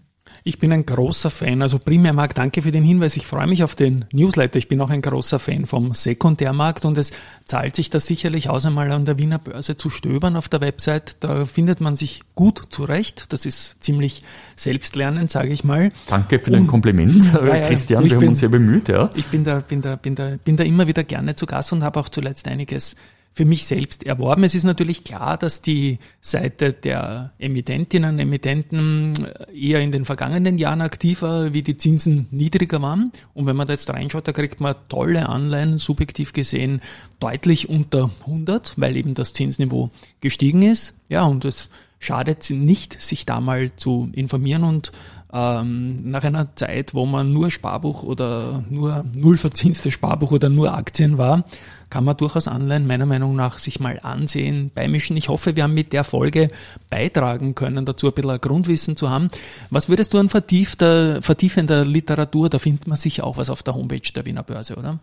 [0.47, 3.17] Ich bin ein großer Fan, also Primärmarkt, danke für den Hinweis.
[3.17, 4.59] Ich freue mich auf den Newsletter.
[4.59, 7.15] Ich bin auch ein großer Fan vom Sekundärmarkt und es
[7.47, 11.17] zahlt sich das sicherlich aus, einmal an der Wiener Börse zu stöbern auf der Website.
[11.21, 13.33] Da findet man sich gut zurecht.
[13.33, 14.23] Das ist ziemlich
[14.55, 15.93] selbstlernend, sage ich mal.
[16.09, 18.03] Danke für dein Kompliment, ja, ja, Christian.
[18.03, 19.09] Wir bin, haben uns sehr bemüht, ja.
[19.15, 21.83] Ich bin da, bin da, bin da, bin da immer wieder gerne zu Gast und
[21.83, 22.97] habe auch zuletzt einiges
[23.35, 24.45] für mich selbst erworben.
[24.45, 29.15] Es ist natürlich klar, dass die Seite der Emittentinnen und Emittenten
[29.53, 33.11] eher in den vergangenen Jahren aktiver, wie die Zinsen niedriger waren.
[33.35, 36.81] Und wenn man da jetzt reinschaut, da kriegt man tolle Anleihen, subjektiv gesehen,
[37.19, 40.95] deutlich unter 100, weil eben das Zinsniveau gestiegen ist.
[41.09, 44.93] Ja, und es schadet nicht, sich da mal zu informieren und
[45.35, 50.75] ähm, nach einer Zeit, wo man nur Sparbuch oder nur null verzinste Sparbuch oder nur
[50.75, 51.45] Aktien war,
[51.91, 55.17] kann man durchaus Anleihen meiner Meinung nach sich mal ansehen, beimischen.
[55.17, 56.49] Ich hoffe, wir haben mit der Folge
[56.89, 59.29] beitragen können, dazu ein bisschen ein Grundwissen zu haben.
[59.71, 63.75] Was würdest du an vertiefter, vertiefender Literatur, da findet man sicher auch was auf der
[63.75, 65.01] Homepage der Wiener Börse, oder?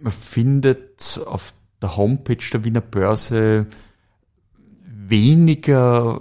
[0.00, 1.52] Man findet auf
[1.82, 3.66] der Homepage der Wiener Börse
[4.86, 6.18] weniger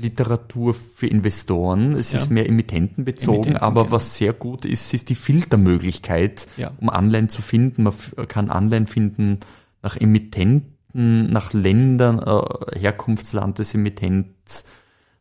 [0.00, 1.94] Literatur für Investoren.
[1.94, 2.18] Es ja.
[2.18, 3.96] ist mehr emittentenbezogen, Emittenten, aber genau.
[3.96, 6.72] was sehr gut ist, ist die Filtermöglichkeit, ja.
[6.78, 7.82] um Anleihen zu finden.
[7.82, 7.94] Man
[8.28, 9.40] kann Anleihen finden
[9.82, 14.64] nach Emittenten, nach Ländern, äh, Herkunftsland des Emittents,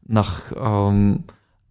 [0.05, 1.23] nach ähm,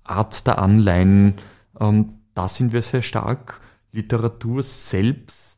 [0.02, 1.34] Art der Anleihen.
[1.78, 3.60] Ähm, da sind wir sehr stark.
[3.92, 5.56] Literatur selbst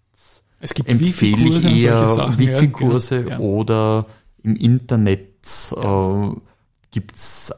[0.60, 3.40] es gibt empfehle ich eher Wifi-Kurse ja, genau.
[3.40, 4.06] oder
[4.42, 5.46] im Internet
[5.76, 6.30] äh,
[6.98, 7.54] gibt es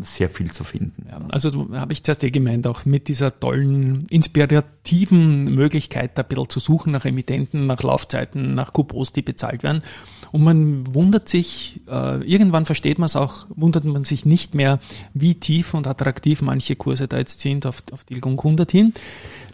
[0.00, 1.06] sehr viel zu finden.
[1.10, 6.28] Ja, also habe ich zuerst eh gemeint, auch mit dieser tollen, inspirativen Möglichkeit, da ein
[6.28, 9.82] bisschen zu suchen nach Emittenten, nach Laufzeiten, nach Coupons, die bezahlt werden.
[10.30, 14.78] Und man wundert sich, äh, irgendwann versteht man es auch, wundert man sich nicht mehr,
[15.12, 18.94] wie tief und attraktiv manche Kurse da jetzt sind auf, auf Tilgung 100 hin.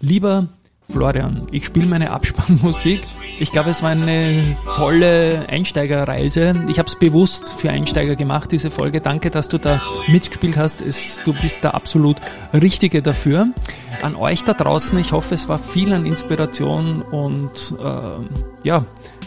[0.01, 0.47] Lieber
[0.91, 3.03] Florian, ich spiele meine Abspannmusik.
[3.39, 6.65] Ich glaube, es war eine tolle Einsteigerreise.
[6.69, 9.03] Ich habe es bewusst für Einsteiger gemacht, diese Folge.
[9.03, 10.81] Danke, dass du da mitgespielt hast.
[10.81, 12.17] Es, du bist der absolut
[12.55, 13.49] Richtige dafür.
[14.01, 18.83] An euch da draußen, ich hoffe, es war viel an Inspiration und äh, ja,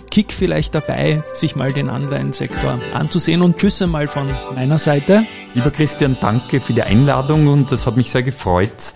[0.09, 3.43] Kick vielleicht dabei, sich mal den Anleihensektor anzusehen.
[3.43, 5.25] Und Tschüss einmal von meiner Seite.
[5.53, 8.93] Lieber Christian, danke für die Einladung und es hat mich sehr gefreut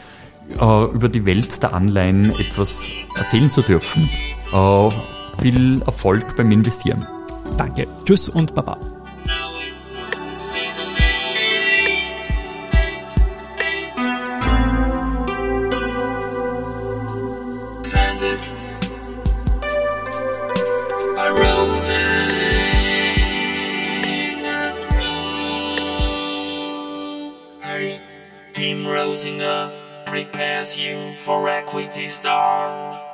[0.53, 4.09] über die Welt der Anleihen etwas erzählen zu dürfen.
[4.51, 4.89] Äh,
[5.41, 7.05] viel Erfolg beim Investieren.
[7.57, 7.87] Danke.
[8.05, 8.77] Tschüss und Baba.
[28.53, 29.84] Team rosing up
[30.15, 33.04] prepares you for equity star.